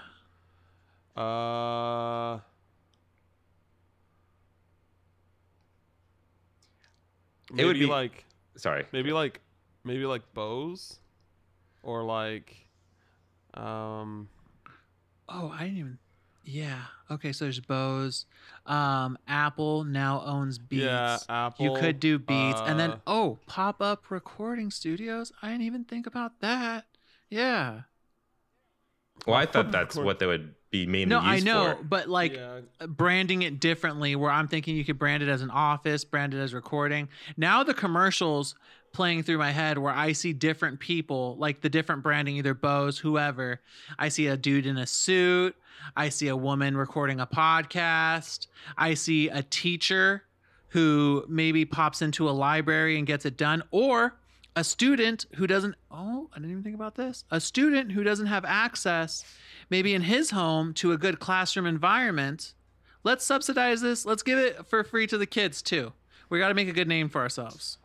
Uh 1.16 2.38
It 7.56 7.64
would 7.64 7.78
be- 7.78 7.86
like 7.86 8.24
Sorry. 8.56 8.84
maybe 8.92 9.12
like 9.12 9.40
maybe 9.84 10.06
like 10.06 10.22
Bose 10.34 10.98
or 11.82 12.02
like 12.02 12.56
um 13.54 14.28
Oh, 15.28 15.50
I 15.54 15.64
didn't 15.64 15.78
even. 15.78 15.98
Yeah. 16.44 16.82
Okay, 17.10 17.32
so 17.32 17.44
there's 17.44 17.60
Bose. 17.60 18.26
Um, 18.66 19.16
Apple 19.28 19.84
now 19.84 20.22
owns 20.26 20.58
Beats. 20.58 20.82
yeah, 20.82 21.18
Apple. 21.28 21.64
You 21.64 21.80
could 21.80 22.00
do 22.00 22.18
Beats, 22.18 22.60
and 22.60 22.78
then 22.78 22.90
uh, 22.92 22.98
oh, 23.06 23.38
pop 23.46 23.80
up 23.80 24.10
recording 24.10 24.70
studios. 24.70 25.32
I 25.40 25.48
didn't 25.50 25.62
even 25.62 25.84
think 25.84 26.06
about 26.06 26.40
that. 26.40 26.86
Yeah. 27.30 27.82
Well, 29.26 29.36
I 29.36 29.46
thought 29.46 29.70
that's 29.70 29.96
what 29.96 30.18
they 30.18 30.26
would 30.26 30.54
be 30.72 30.86
mainly 30.86 31.06
No, 31.06 31.20
I 31.20 31.38
know, 31.38 31.76
for. 31.76 31.84
but 31.84 32.08
like 32.08 32.32
yeah, 32.34 32.60
branding 32.88 33.42
it 33.42 33.60
differently. 33.60 34.16
Where 34.16 34.30
I'm 34.30 34.48
thinking 34.48 34.74
you 34.74 34.84
could 34.84 34.98
brand 34.98 35.22
it 35.22 35.28
as 35.28 35.42
an 35.42 35.50
office, 35.50 36.04
brand 36.04 36.34
it 36.34 36.38
as 36.38 36.52
recording. 36.52 37.08
Now 37.36 37.62
the 37.62 37.74
commercials 37.74 38.56
playing 38.92 39.22
through 39.22 39.38
my 39.38 39.50
head 39.52 39.78
where 39.78 39.92
I 39.92 40.12
see 40.12 40.32
different 40.32 40.80
people, 40.80 41.36
like 41.38 41.60
the 41.60 41.68
different 41.70 42.02
branding, 42.02 42.36
either 42.36 42.54
Bose, 42.54 42.98
whoever. 42.98 43.60
I 43.98 44.08
see 44.08 44.26
a 44.26 44.36
dude 44.36 44.66
in 44.66 44.76
a 44.78 44.86
suit. 44.86 45.54
I 45.96 46.08
see 46.08 46.28
a 46.28 46.36
woman 46.36 46.76
recording 46.76 47.20
a 47.20 47.26
podcast. 47.26 48.46
I 48.76 48.94
see 48.94 49.28
a 49.28 49.42
teacher 49.42 50.24
who 50.68 51.24
maybe 51.28 51.64
pops 51.64 52.00
into 52.02 52.28
a 52.28 52.32
library 52.32 52.96
and 52.96 53.06
gets 53.06 53.26
it 53.26 53.36
done, 53.36 53.62
or 53.70 54.14
a 54.56 54.64
student 54.64 55.26
who 55.36 55.46
doesn't. 55.46 55.74
Oh, 55.90 56.28
I 56.32 56.36
didn't 56.36 56.50
even 56.50 56.62
think 56.62 56.76
about 56.76 56.94
this. 56.94 57.24
A 57.30 57.40
student 57.40 57.92
who 57.92 58.02
doesn't 58.04 58.26
have 58.26 58.44
access, 58.46 59.24
maybe 59.72 59.94
in 59.94 60.02
his 60.02 60.32
home, 60.32 60.74
to 60.74 60.92
a 60.92 60.98
good 60.98 61.18
classroom 61.18 61.64
environment. 61.64 62.52
Let's 63.04 63.24
subsidize 63.24 63.80
this. 63.80 64.04
Let's 64.04 64.22
give 64.22 64.38
it 64.38 64.66
for 64.66 64.84
free 64.84 65.06
to 65.06 65.16
the 65.16 65.24
kids 65.24 65.62
too. 65.62 65.94
We 66.28 66.38
got 66.38 66.48
to 66.48 66.54
make 66.54 66.68
a 66.68 66.72
good 66.72 66.86
name 66.86 67.08
for 67.08 67.22
ourselves. 67.22 67.78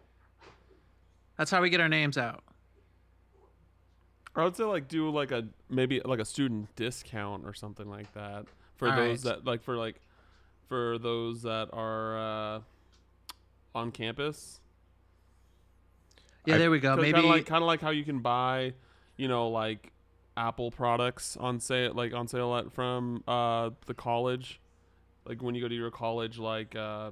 That's 1.38 1.50
how 1.50 1.62
we 1.62 1.70
get 1.70 1.80
our 1.80 1.88
names 1.88 2.18
out. 2.18 2.44
Or 4.36 4.42
I 4.42 4.46
would 4.46 4.58
say 4.58 4.66
like 4.66 4.90
do 4.90 5.10
like 5.10 5.32
a 5.32 5.48
maybe 5.70 6.02
like 6.04 6.20
a 6.20 6.26
student 6.26 6.76
discount 6.76 7.46
or 7.46 7.54
something 7.54 7.90
like 7.90 8.14
that 8.14 8.46
for 8.76 8.90
All 8.90 8.96
those 8.96 9.26
right. 9.26 9.36
that 9.36 9.46
like 9.46 9.64
for 9.64 9.78
like 9.78 9.96
for 10.68 10.98
those 11.00 11.44
that 11.44 11.70
are 11.72 12.18
uh 12.18 12.60
on 13.74 13.92
campus. 13.92 14.60
Yeah, 16.46 16.58
there 16.58 16.70
we 16.70 16.80
go. 16.80 16.90
Kind 16.90 17.02
Maybe 17.02 17.20
of 17.20 17.26
like 17.26 17.46
kind 17.46 17.64
of 17.64 17.68
like 17.68 17.80
how 17.80 17.92
you 17.92 18.04
can 18.04 18.20
buy, 18.20 18.74
you 19.16 19.30
know, 19.30 19.48
like 19.48 19.92
Apple 20.38 20.72
products 20.72 21.36
on 21.38 21.60
sale, 21.60 21.94
like 21.94 22.14
on 22.14 22.28
sale 22.28 22.56
at 22.56 22.72
from 22.72 23.24
uh 23.28 23.72
the 23.88 23.94
college, 23.94 24.62
like 25.26 25.42
when 25.42 25.56
you 25.56 25.62
go 25.62 25.68
to 25.68 25.76
your 25.76 25.92
college, 25.92 26.38
like 26.38 26.76
uh 26.76 27.12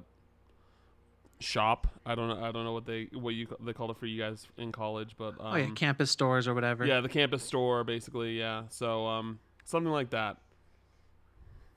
shop. 1.40 1.86
I 2.04 2.14
don't 2.14 2.28
know. 2.28 2.42
I 2.42 2.52
don't 2.52 2.64
know 2.64 2.72
what 2.72 2.86
they 2.86 3.08
what 3.12 3.34
you 3.34 3.48
they 3.60 3.72
called 3.72 3.90
it 3.90 3.98
for 3.98 4.06
you 4.06 4.20
guys 4.20 4.46
in 4.56 4.72
college, 4.72 5.16
but 5.18 5.30
um, 5.40 5.52
oh 5.52 5.56
yeah, 5.56 5.70
campus 5.74 6.10
stores 6.10 6.48
or 6.48 6.54
whatever. 6.54 6.86
yeah, 6.86 7.00
the 7.00 7.08
campus 7.08 7.42
store 7.42 7.84
basically. 7.84 8.38
Yeah, 8.38 8.64
so 8.70 9.06
um 9.06 9.38
something 9.64 9.92
like 9.92 10.10
that. 10.10 10.38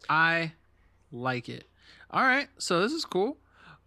I 0.07 0.53
like 1.11 1.49
it. 1.49 1.65
All 2.11 2.23
right, 2.23 2.47
so 2.57 2.81
this 2.81 2.93
is 2.93 3.05
cool. 3.05 3.37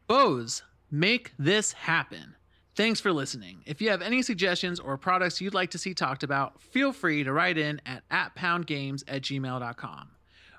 Bose, 0.06 0.62
make 0.90 1.32
this 1.38 1.72
happen. 1.72 2.34
Thanks 2.74 3.00
for 3.00 3.12
listening. 3.12 3.62
If 3.66 3.82
you 3.82 3.90
have 3.90 4.00
any 4.00 4.22
suggestions 4.22 4.80
or 4.80 4.96
products 4.96 5.40
you'd 5.40 5.52
like 5.52 5.70
to 5.72 5.78
see 5.78 5.92
talked 5.92 6.22
about, 6.22 6.60
feel 6.62 6.92
free 6.92 7.22
to 7.22 7.32
write 7.32 7.58
in 7.58 7.82
at, 7.84 8.02
at 8.10 8.34
poundgames 8.34 9.04
at 9.06 9.22
gmail.com. 9.22 10.08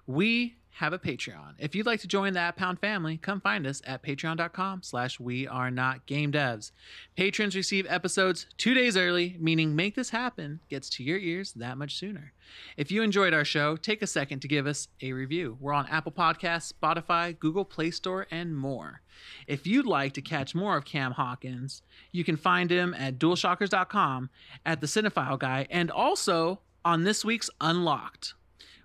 We 0.06 0.58
have 0.78 0.94
a 0.94 1.00
Patreon. 1.00 1.54
If 1.60 1.76
you'd 1.76 1.86
like 1.86 2.02
to 2.02 2.08
join 2.08 2.34
the 2.34 2.54
Pound 2.56 2.80
family, 2.80 3.18
come 3.18 3.40
find 3.40 3.68
us 3.68 3.82
at 3.86 4.04
patreon.com 4.04 4.82
slash 4.84 5.20
we 5.20 5.48
are 5.48 5.70
not 5.70 6.06
game 6.06 6.32
devs. 6.32 6.72
Patrons 7.16 7.56
receive 7.56 7.86
episodes 7.88 8.48
two 8.58 8.74
days 8.74 8.98
early, 8.98 9.38
meaning 9.40 9.76
Make 9.76 9.96
This 9.96 10.10
Happen 10.10 10.60
gets 10.70 10.90
to 10.92 11.04
your 11.04 11.18
ears 11.18 11.54
that 11.54 11.78
much 11.78 11.96
sooner. 11.96 12.34
If 12.76 12.92
you 12.92 13.04
enjoyed 13.04 13.34
our 13.34 13.46
show, 13.46 13.76
take 13.76 14.02
a 14.02 14.08
second 14.08 14.40
to 14.42 14.48
give 14.48 14.66
us 14.66 14.88
a 15.02 15.14
review. 15.14 15.58
We're 15.60 15.74
on 15.74 15.88
Apple 15.88 16.12
Podcasts, 16.12 16.74
Spotify, 16.74 17.38
Google 17.38 17.66
Play 17.66 17.92
Store, 17.92 18.28
and 18.32 18.58
more. 18.58 19.02
If 19.48 19.68
you'd 19.68 19.86
like 19.86 20.14
to 20.14 20.22
catch 20.22 20.56
more 20.56 20.76
of 20.76 20.86
Cam 20.86 21.12
Hawkins, 21.12 21.84
you 22.12 22.24
can 22.24 22.36
find 22.36 22.72
him 22.72 22.94
at 22.96 23.20
dualshockers.com, 23.20 24.30
at 24.66 24.82
the 24.82 24.88
Cinephile 24.88 25.40
Guy, 25.40 25.68
and 25.70 25.92
also 25.92 26.62
on 26.84 27.04
this 27.04 27.24
week's 27.24 27.50
Unlocked, 27.62 28.34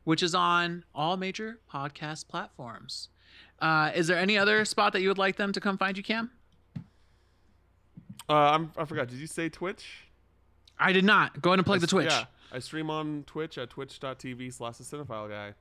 which 0.08 0.22
is 0.22 0.34
on 0.34 0.82
all 0.94 1.18
major 1.18 1.58
podcast 1.70 2.28
platforms. 2.28 3.10
Uh, 3.60 3.90
is 3.94 4.06
there 4.06 4.16
any 4.16 4.38
other 4.38 4.64
spot 4.64 4.94
that 4.94 5.02
you 5.02 5.08
would 5.08 5.18
like 5.18 5.36
them 5.36 5.52
to 5.52 5.60
come 5.60 5.76
find 5.76 5.98
you, 5.98 6.02
Cam? 6.02 6.30
Uh, 8.26 8.32
I'm, 8.32 8.72
I 8.78 8.86
forgot. 8.86 9.08
Did 9.08 9.18
you 9.18 9.26
say 9.26 9.50
Twitch? 9.50 10.04
I 10.78 10.92
did 10.92 11.04
not. 11.04 11.42
Go 11.42 11.50
ahead 11.50 11.58
and 11.58 11.66
plug 11.66 11.76
I 11.76 11.80
the 11.80 11.86
Twitch. 11.86 12.10
Yeah, 12.10 12.24
I 12.50 12.58
stream 12.60 12.88
on 12.88 13.24
Twitch 13.26 13.58
at 13.58 13.68
twitch.tv 13.68 14.50
slash 14.50 14.78
the 14.78 14.84
cinephile 14.84 15.28
guy. 15.28 15.52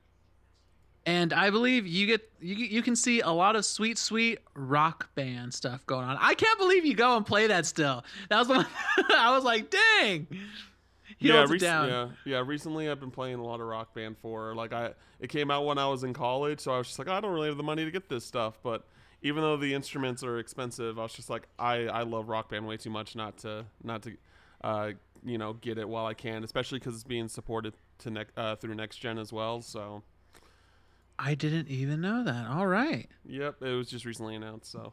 and 1.04 1.34
I 1.34 1.50
believe 1.50 1.86
you 1.86 2.06
get 2.06 2.26
you 2.40 2.54
you 2.54 2.80
can 2.80 2.96
see 2.96 3.20
a 3.20 3.30
lot 3.30 3.54
of 3.54 3.66
sweet 3.66 3.98
sweet 3.98 4.38
rock 4.54 5.14
band 5.14 5.52
stuff 5.52 5.84
going 5.84 6.06
on. 6.06 6.16
I 6.18 6.32
can't 6.32 6.58
believe 6.58 6.86
you 6.86 6.94
go 6.94 7.18
and 7.18 7.26
play 7.26 7.48
that 7.48 7.66
still. 7.66 8.02
That 8.30 8.38
was 8.38 8.48
the 8.48 8.54
one 8.54 8.66
I 9.14 9.34
was 9.34 9.44
like, 9.44 9.68
dang. 9.68 10.26
He 11.18 11.28
yeah, 11.28 11.44
rec- 11.48 11.60
yeah, 11.60 12.08
yeah. 12.24 12.42
Recently, 12.46 12.88
I've 12.88 13.00
been 13.00 13.10
playing 13.10 13.36
a 13.36 13.44
lot 13.44 13.60
of 13.60 13.66
Rock 13.66 13.92
Band 13.92 14.16
4. 14.18 14.54
Like 14.54 14.72
I, 14.72 14.92
it 15.18 15.28
came 15.28 15.50
out 15.50 15.66
when 15.66 15.76
I 15.76 15.86
was 15.88 16.04
in 16.04 16.12
college, 16.12 16.60
so 16.60 16.72
I 16.72 16.78
was 16.78 16.86
just 16.86 16.98
like, 16.98 17.08
I 17.08 17.20
don't 17.20 17.32
really 17.32 17.48
have 17.48 17.56
the 17.56 17.64
money 17.64 17.84
to 17.84 17.90
get 17.90 18.08
this 18.08 18.24
stuff. 18.24 18.58
But 18.62 18.86
even 19.22 19.42
though 19.42 19.56
the 19.56 19.74
instruments 19.74 20.22
are 20.22 20.38
expensive, 20.38 20.96
I 20.98 21.02
was 21.02 21.12
just 21.12 21.28
like, 21.28 21.48
I, 21.58 21.86
I 21.86 22.02
love 22.02 22.28
Rock 22.28 22.50
Band 22.50 22.68
way 22.68 22.76
too 22.76 22.90
much 22.90 23.16
not 23.16 23.36
to, 23.38 23.66
not 23.82 24.02
to, 24.02 24.16
uh, 24.62 24.90
you 25.24 25.38
know, 25.38 25.54
get 25.54 25.76
it 25.76 25.88
while 25.88 26.06
I 26.06 26.14
can. 26.14 26.44
Especially 26.44 26.78
because 26.78 26.94
it's 26.94 27.04
being 27.04 27.28
supported 27.28 27.74
to 27.98 28.10
ne- 28.10 28.24
uh, 28.36 28.54
through 28.54 28.76
next 28.76 28.98
gen 28.98 29.18
as 29.18 29.32
well. 29.32 29.60
So, 29.60 30.02
I 31.18 31.34
didn't 31.34 31.66
even 31.68 32.00
know 32.00 32.22
that. 32.22 32.46
All 32.46 32.68
right. 32.68 33.08
yep, 33.26 33.56
it 33.60 33.72
was 33.72 33.88
just 33.88 34.04
recently 34.04 34.36
announced. 34.36 34.70
So, 34.70 34.92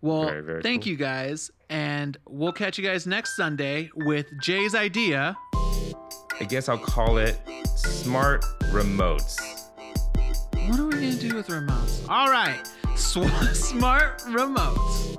Well, 0.00 0.26
Very, 0.26 0.42
very 0.42 0.62
thank 0.62 0.84
cool. 0.84 0.92
you 0.92 0.96
guys, 0.96 1.50
and 1.68 2.16
we'll 2.28 2.52
catch 2.52 2.78
you 2.78 2.84
guys 2.84 3.06
next 3.06 3.34
Sunday 3.36 3.90
with 3.96 4.26
Jay's 4.40 4.74
idea. 4.74 5.36
I 6.40 6.44
guess 6.48 6.68
I'll 6.68 6.78
call 6.78 7.18
it 7.18 7.36
smart 7.76 8.44
remotes. 8.70 9.36
What 10.68 10.78
are 10.78 10.84
we 10.86 10.92
gonna 10.92 11.14
do 11.14 11.34
with 11.34 11.48
remotes? 11.48 12.08
All 12.08 12.30
right, 12.30 12.60
Sw- 12.96 13.26
smart 13.56 14.20
remotes. 14.20 15.16